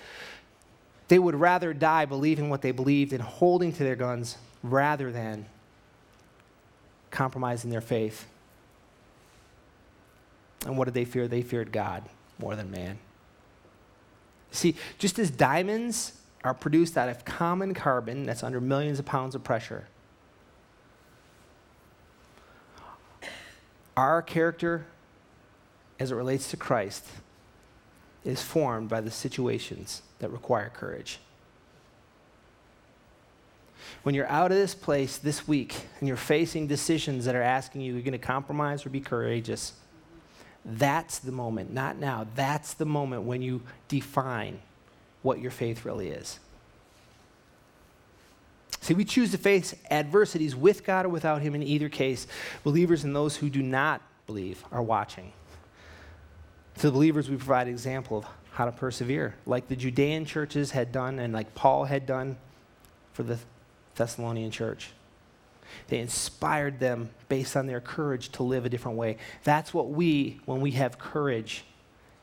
they 1.09 1.19
would 1.19 1.35
rather 1.35 1.73
die 1.73 2.05
believing 2.05 2.49
what 2.49 2.61
they 2.61 2.71
believed 2.71 3.11
and 3.13 3.21
holding 3.21 3.73
to 3.73 3.83
their 3.83 3.95
guns 3.95 4.37
rather 4.63 5.11
than 5.11 5.47
compromising 7.11 7.71
their 7.71 7.81
faith. 7.81 8.27
And 10.65 10.77
what 10.77 10.85
did 10.85 10.93
they 10.93 11.05
fear? 11.05 11.27
They 11.27 11.41
feared 11.41 11.71
God 11.71 12.03
more 12.37 12.55
than 12.55 12.69
man. 12.69 12.99
See, 14.51 14.75
just 14.99 15.17
as 15.17 15.31
diamonds 15.31 16.13
are 16.43 16.53
produced 16.53 16.95
out 16.95 17.09
of 17.09 17.25
common 17.25 17.73
carbon 17.73 18.25
that's 18.25 18.43
under 18.43 18.61
millions 18.61 18.99
of 18.99 19.05
pounds 19.05 19.33
of 19.33 19.43
pressure, 19.43 19.87
our 23.97 24.21
character 24.21 24.85
as 25.99 26.11
it 26.11 26.15
relates 26.15 26.51
to 26.51 26.57
Christ 26.57 27.05
is 28.25 28.41
formed 28.41 28.89
by 28.89 29.01
the 29.01 29.11
situations 29.11 30.01
that 30.19 30.29
require 30.31 30.69
courage. 30.69 31.19
When 34.03 34.15
you're 34.15 34.27
out 34.27 34.51
of 34.51 34.57
this 34.57 34.75
place 34.75 35.17
this 35.17 35.47
week 35.47 35.75
and 35.99 36.07
you're 36.07 36.17
facing 36.17 36.67
decisions 36.67 37.25
that 37.25 37.35
are 37.35 37.41
asking 37.41 37.81
you, 37.81 37.93
you're 37.93 38.01
going 38.01 38.11
to 38.13 38.17
compromise 38.17 38.85
or 38.85 38.89
be 38.89 38.99
courageous, 38.99 39.73
that's 40.65 41.19
the 41.19 41.31
moment, 41.31 41.73
not 41.73 41.97
now. 41.97 42.27
That's 42.35 42.73
the 42.73 42.85
moment 42.85 43.23
when 43.23 43.41
you 43.41 43.61
define 43.87 44.59
what 45.21 45.39
your 45.39 45.51
faith 45.51 45.85
really 45.85 46.09
is. 46.09 46.39
See, 48.81 48.93
we 48.93 49.03
choose 49.05 49.31
to 49.31 49.37
face 49.37 49.75
adversities 49.91 50.55
with 50.55 50.85
God 50.85 51.05
or 51.05 51.09
without 51.09 51.41
Him 51.41 51.55
in 51.55 51.63
either 51.63 51.89
case. 51.89 52.27
Believers 52.63 53.03
and 53.03 53.15
those 53.15 53.37
who 53.37 53.49
do 53.49 53.61
not 53.61 54.01
believe 54.25 54.63
are 54.71 54.81
watching. 54.81 55.33
To 56.79 56.87
the 56.87 56.93
believers, 56.93 57.29
we 57.29 57.35
provide 57.35 57.67
an 57.67 57.73
example 57.73 58.17
of 58.17 58.25
how 58.51 58.65
to 58.65 58.71
persevere, 58.71 59.35
like 59.45 59.67
the 59.67 59.75
Judean 59.75 60.23
churches 60.23 60.71
had 60.71 60.93
done 60.93 61.19
and 61.19 61.33
like 61.33 61.53
Paul 61.53 61.83
had 61.83 62.05
done 62.05 62.37
for 63.11 63.23
the 63.23 63.37
Thessalonian 63.95 64.49
church. 64.49 64.91
They 65.89 65.99
inspired 65.99 66.79
them 66.79 67.09
based 67.27 67.57
on 67.57 67.67
their 67.67 67.81
courage 67.81 68.29
to 68.29 68.43
live 68.43 68.65
a 68.65 68.69
different 68.69 68.97
way. 68.97 69.17
That's 69.43 69.73
what 69.73 69.89
we, 69.89 70.39
when 70.45 70.61
we 70.61 70.71
have 70.71 70.97
courage, 70.97 71.65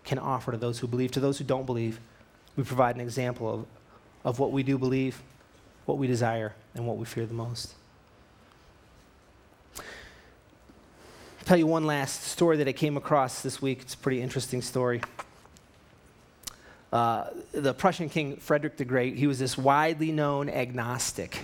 can 0.05 0.19
offer 0.19 0.53
to 0.53 0.59
those 0.59 0.79
who 0.79 0.87
believe. 0.87 1.11
To 1.13 1.21
those 1.21 1.37
who 1.37 1.45
don't 1.45 1.67
believe, 1.67 2.01
we 2.57 2.65
provide 2.65 2.95
an 2.95 3.03
example 3.03 3.53
of, 3.53 3.67
of 4.25 4.39
what 4.39 4.53
we 4.53 4.63
do 4.63 4.79
believe, 4.79 5.23
what 5.85 5.99
we 5.99 6.07
desire, 6.07 6.55
and 6.75 6.87
what 6.87 6.97
we 6.97 7.05
fear 7.05 7.27
the 7.27 7.35
most. 7.35 7.75
Tell 11.47 11.57
you 11.57 11.67
one 11.67 11.87
last 11.87 12.25
story 12.25 12.57
that 12.57 12.67
I 12.67 12.73
came 12.73 12.97
across 12.97 13.41
this 13.41 13.63
week. 13.63 13.83
It's 13.83 13.95
a 13.95 13.99
pretty 13.99 14.21
interesting 14.21 14.61
story. 14.61 15.01
Uh, 16.93 17.29
the 17.53 17.73
Prussian 17.73 18.09
king 18.09 18.37
Frederick 18.39 18.77
the 18.77 18.85
Great, 18.85 19.15
he 19.15 19.29
was 19.29 19.39
this 19.39 19.57
widely 19.57 20.11
known 20.11 20.49
agnostic, 20.49 21.39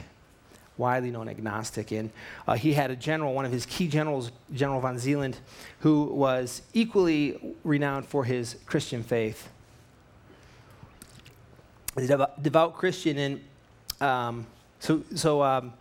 widely 0.77 1.13
known 1.13 1.29
agnostic. 1.29 1.93
And 1.93 2.11
uh, 2.49 2.55
he 2.55 2.73
had 2.73 2.91
a 2.91 2.97
general, 2.97 3.33
one 3.33 3.45
of 3.45 3.53
his 3.53 3.65
key 3.65 3.87
generals, 3.87 4.33
General 4.53 4.81
von 4.81 4.99
Zealand, 4.99 5.39
who 5.79 6.07
was 6.07 6.63
equally 6.75 7.55
renowned 7.63 8.05
for 8.05 8.25
his 8.25 8.57
Christian 8.67 9.05
faith. 9.05 9.49
He's 11.97 12.11
A 12.11 12.29
devout 12.41 12.75
Christian. 12.77 13.19
And 13.19 13.41
um, 14.01 14.47
so, 14.81 15.05
so 15.15 15.45
um, 15.45 15.75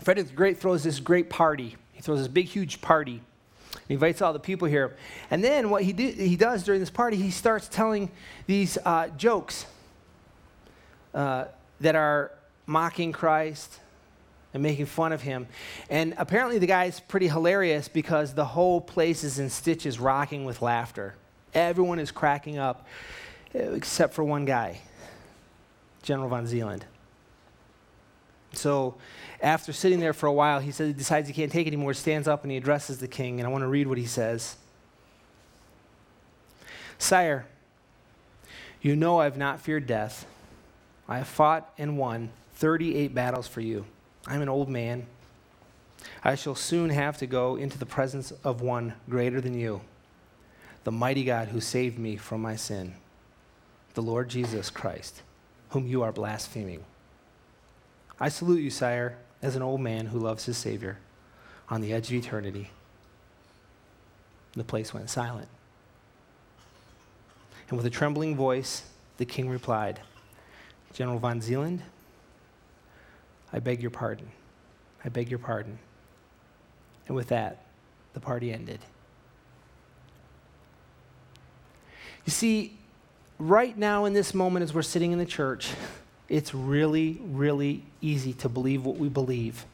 Frederick 0.00 0.28
the 0.28 0.32
Great 0.32 0.58
throws 0.58 0.82
this 0.82 1.00
great 1.00 1.28
party. 1.28 1.76
He 1.92 2.00
throws 2.00 2.20
this 2.20 2.28
big, 2.28 2.46
huge 2.46 2.80
party 2.80 3.20
he 3.92 3.94
invites 3.94 4.22
all 4.22 4.32
the 4.32 4.38
people 4.38 4.66
here. 4.66 4.96
And 5.30 5.44
then 5.44 5.68
what 5.68 5.82
he, 5.82 5.92
do, 5.92 6.08
he 6.08 6.34
does 6.34 6.64
during 6.64 6.80
this 6.80 6.88
party, 6.88 7.18
he 7.18 7.30
starts 7.30 7.68
telling 7.68 8.10
these 8.46 8.78
uh, 8.86 9.08
jokes 9.08 9.66
uh, 11.12 11.44
that 11.82 11.94
are 11.94 12.32
mocking 12.64 13.12
Christ, 13.12 13.80
and 14.54 14.62
making 14.62 14.86
fun 14.86 15.12
of 15.12 15.20
him. 15.20 15.46
And 15.90 16.14
apparently, 16.16 16.58
the 16.58 16.66
guy's 16.66 17.00
pretty 17.00 17.28
hilarious 17.28 17.88
because 17.88 18.32
the 18.32 18.44
whole 18.46 18.80
place 18.80 19.24
is 19.24 19.38
in 19.38 19.50
stitches, 19.50 19.98
rocking 19.98 20.46
with 20.46 20.62
laughter. 20.62 21.14
Everyone 21.52 21.98
is 21.98 22.10
cracking 22.10 22.58
up, 22.58 22.86
except 23.52 24.14
for 24.14 24.24
one 24.24 24.46
guy, 24.46 24.80
General 26.02 26.30
von 26.30 26.46
Zeeland. 26.46 26.86
So, 28.52 28.96
after 29.40 29.72
sitting 29.72 29.98
there 29.98 30.12
for 30.12 30.26
a 30.26 30.32
while, 30.32 30.60
he 30.60 30.70
says 30.70 30.88
he 30.88 30.92
decides 30.92 31.26
he 31.26 31.34
can't 31.34 31.50
take 31.50 31.66
anymore, 31.66 31.94
stands 31.94 32.28
up 32.28 32.42
and 32.42 32.50
he 32.50 32.56
addresses 32.56 32.98
the 32.98 33.08
king. 33.08 33.40
And 33.40 33.46
I 33.46 33.50
want 33.50 33.62
to 33.62 33.68
read 33.68 33.86
what 33.86 33.98
he 33.98 34.06
says 34.06 34.56
Sire, 36.98 37.46
you 38.80 38.94
know 38.94 39.20
I've 39.20 39.36
not 39.36 39.60
feared 39.60 39.86
death. 39.86 40.26
I 41.08 41.18
have 41.18 41.28
fought 41.28 41.72
and 41.76 41.98
won 41.98 42.30
38 42.54 43.14
battles 43.14 43.48
for 43.48 43.60
you. 43.60 43.84
I'm 44.26 44.40
an 44.40 44.48
old 44.48 44.68
man. 44.68 45.06
I 46.22 46.36
shall 46.36 46.54
soon 46.54 46.90
have 46.90 47.18
to 47.18 47.26
go 47.26 47.56
into 47.56 47.78
the 47.78 47.86
presence 47.86 48.32
of 48.44 48.60
one 48.60 48.94
greater 49.08 49.40
than 49.40 49.54
you, 49.54 49.80
the 50.84 50.92
mighty 50.92 51.24
God 51.24 51.48
who 51.48 51.60
saved 51.60 51.98
me 51.98 52.16
from 52.16 52.40
my 52.40 52.56
sin, 52.56 52.94
the 53.94 54.02
Lord 54.02 54.28
Jesus 54.28 54.70
Christ, 54.70 55.22
whom 55.70 55.86
you 55.86 56.02
are 56.02 56.12
blaspheming. 56.12 56.84
I 58.22 58.28
salute 58.28 58.60
you, 58.60 58.70
sire, 58.70 59.18
as 59.42 59.56
an 59.56 59.62
old 59.62 59.80
man 59.80 60.06
who 60.06 60.20
loves 60.20 60.44
his 60.44 60.56
Savior 60.56 60.98
on 61.68 61.80
the 61.80 61.92
edge 61.92 62.06
of 62.06 62.14
eternity. 62.14 62.70
The 64.52 64.62
place 64.62 64.94
went 64.94 65.10
silent. 65.10 65.48
And 67.68 67.76
with 67.76 67.84
a 67.84 67.90
trembling 67.90 68.36
voice, 68.36 68.84
the 69.16 69.24
king 69.24 69.48
replied, 69.48 69.98
General 70.92 71.18
von 71.18 71.40
Zeeland, 71.40 71.82
I 73.52 73.58
beg 73.58 73.82
your 73.82 73.90
pardon. 73.90 74.28
I 75.04 75.08
beg 75.08 75.28
your 75.28 75.40
pardon. 75.40 75.80
And 77.08 77.16
with 77.16 77.26
that, 77.30 77.64
the 78.14 78.20
party 78.20 78.52
ended. 78.52 78.78
You 82.24 82.30
see, 82.30 82.78
right 83.40 83.76
now 83.76 84.04
in 84.04 84.12
this 84.12 84.32
moment, 84.32 84.62
as 84.62 84.72
we're 84.72 84.82
sitting 84.82 85.10
in 85.10 85.18
the 85.18 85.26
church, 85.26 85.72
it's 86.32 86.54
really, 86.54 87.20
really 87.26 87.82
easy 88.00 88.32
to 88.32 88.48
believe 88.48 88.86
what 88.86 88.96
we 88.96 89.10
believe. 89.10 89.66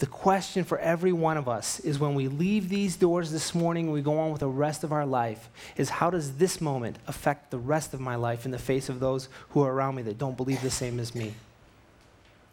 The 0.00 0.06
question 0.06 0.64
for 0.64 0.78
every 0.78 1.12
one 1.12 1.38
of 1.38 1.48
us 1.48 1.80
is 1.80 1.98
when 1.98 2.14
we 2.14 2.28
leave 2.28 2.68
these 2.68 2.94
doors 2.94 3.32
this 3.32 3.54
morning 3.54 3.86
and 3.86 3.94
we 3.94 4.02
go 4.02 4.18
on 4.18 4.32
with 4.32 4.40
the 4.40 4.48
rest 4.48 4.84
of 4.84 4.92
our 4.92 5.06
life, 5.06 5.48
is 5.78 5.88
how 5.88 6.10
does 6.10 6.36
this 6.36 6.60
moment 6.60 6.98
affect 7.06 7.50
the 7.50 7.56
rest 7.56 7.94
of 7.94 8.00
my 8.00 8.16
life 8.16 8.44
in 8.44 8.50
the 8.50 8.58
face 8.58 8.90
of 8.90 9.00
those 9.00 9.30
who 9.50 9.62
are 9.62 9.72
around 9.72 9.94
me 9.94 10.02
that 10.02 10.18
don't 10.18 10.36
believe 10.36 10.60
the 10.60 10.70
same 10.70 11.00
as 11.00 11.14
me? 11.14 11.32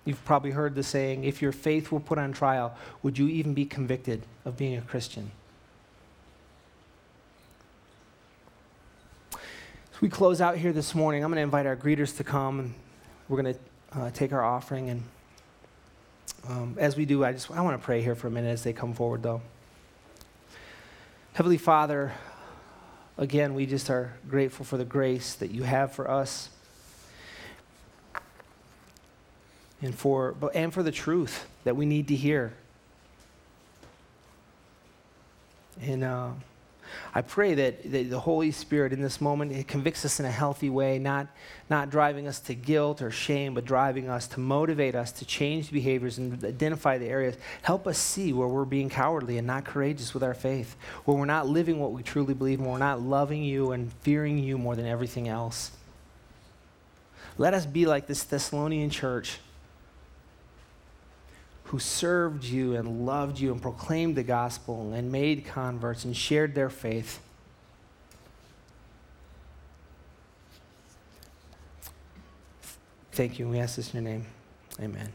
You've 0.06 0.24
probably 0.24 0.52
heard 0.52 0.76
the 0.76 0.84
saying, 0.84 1.26
if 1.26 1.42
your 1.42 1.52
faith 1.52 1.92
were 1.92 2.00
put 2.00 2.18
on 2.18 2.32
trial, 2.32 2.74
would 3.04 3.18
you 3.18 3.28
even 3.28 3.54
be 3.54 3.66
convicted 3.66 4.24
of 4.46 4.56
being 4.56 4.78
a 4.78 4.82
Christian? 4.82 5.30
We 10.06 10.10
close 10.10 10.40
out 10.40 10.56
here 10.56 10.72
this 10.72 10.94
morning, 10.94 11.24
I'm 11.24 11.32
going 11.32 11.38
to 11.38 11.42
invite 11.42 11.66
our 11.66 11.76
greeters 11.76 12.16
to 12.18 12.24
come 12.24 12.60
and 12.60 12.74
we're 13.28 13.42
going 13.42 13.56
to 13.56 14.00
uh, 14.00 14.12
take 14.12 14.34
our 14.34 14.44
offering 14.44 14.92
and 14.92 15.04
um, 16.48 16.78
as 16.80 16.96
we 16.96 17.06
do, 17.06 17.26
I 17.26 17.32
just 17.32 17.50
I 17.50 17.62
want 17.62 17.82
to 17.82 17.84
pray 17.84 18.04
here 18.04 18.14
for 18.14 18.28
a 18.28 18.30
minute 18.30 18.50
as 18.50 18.64
they 18.64 18.72
come 18.72 18.94
forward, 18.94 19.24
though. 19.24 19.42
Heavenly 21.34 21.58
Father, 21.58 22.14
again, 23.18 23.56
we 23.56 23.66
just 23.66 23.90
are 23.90 24.14
grateful 24.30 24.64
for 24.64 24.78
the 24.78 24.86
grace 24.86 25.34
that 25.34 25.50
you 25.50 25.64
have 25.64 25.92
for 25.92 26.08
us, 26.08 26.52
and 29.82 29.96
for 29.96 30.36
and 30.54 30.72
for 30.72 30.84
the 30.84 30.92
truth 30.92 31.48
that 31.64 31.76
we 31.76 31.88
need 31.88 32.10
to 32.10 32.16
hear. 32.16 32.54
And. 35.82 36.04
Uh, 36.04 36.30
I 37.14 37.22
pray 37.22 37.54
that, 37.56 37.92
that, 37.92 38.10
the 38.10 38.20
Holy 38.20 38.52
Spirit 38.52 38.94
in 38.94 39.02
this 39.02 39.22
moment 39.22 39.52
it 39.52 39.68
convicts 39.68 40.06
us 40.06 40.20
in 40.20 40.26
a 40.26 40.32
healthy 40.32 40.70
way, 40.70 41.00
not, 41.00 41.28
not 41.70 41.90
driving 41.90 42.28
us 42.28 42.40
to 42.42 42.56
guilt 42.56 43.02
or 43.02 43.12
shame, 43.12 43.54
but 43.54 43.66
driving 43.66 44.10
us 44.10 44.28
to 44.30 44.40
motivate 44.40 44.96
us 44.96 45.12
to 45.14 45.26
change 45.26 45.72
behaviors 45.72 46.18
and 46.18 46.44
identify 46.44 46.98
the 46.98 47.08
areas. 47.08 47.36
Help 47.62 47.88
us 47.88 47.98
see 47.98 48.34
where 48.34 48.48
we're 48.48 48.66
being 48.66 48.90
cowardly 48.90 49.38
and 49.38 49.48
not 49.48 49.66
courageous 49.66 50.14
with 50.14 50.24
our 50.24 50.34
faith, 50.34 50.76
where 51.06 51.18
we're 51.18 51.26
not 51.26 51.48
living 51.48 51.80
what 51.80 51.92
we 51.92 52.04
truly 52.04 52.34
believe, 52.34 52.60
and 52.60 52.70
we're 52.70 52.78
not 52.78 53.02
loving 53.02 53.44
you 53.44 53.72
and 53.72 53.92
fearing 54.02 54.38
you 54.38 54.58
more 54.58 54.76
than 54.76 54.86
everything 54.86 55.28
else. 55.28 55.72
Let 57.38 57.54
us 57.54 57.66
be 57.66 57.86
like 57.86 58.08
this 58.08 58.24
Thessalonian 58.24 58.90
church 58.90 59.40
who 61.66 61.80
served 61.80 62.44
you 62.44 62.76
and 62.76 63.06
loved 63.06 63.40
you 63.40 63.52
and 63.52 63.62
proclaimed 63.62 64.16
the 64.16 64.24
gospel 64.24 64.94
and 64.94 65.12
made 65.12 65.46
converts 65.46 66.06
and 66.06 66.16
shared 66.16 66.54
their 66.54 66.70
faith. 66.70 67.20
Thank 73.12 73.40
you. 73.40 73.48
We 73.48 73.60
ask 73.60 73.78
this 73.78 73.94
in 73.94 74.04
your 74.04 74.12
name. 74.12 74.26
Amen. 74.80 75.12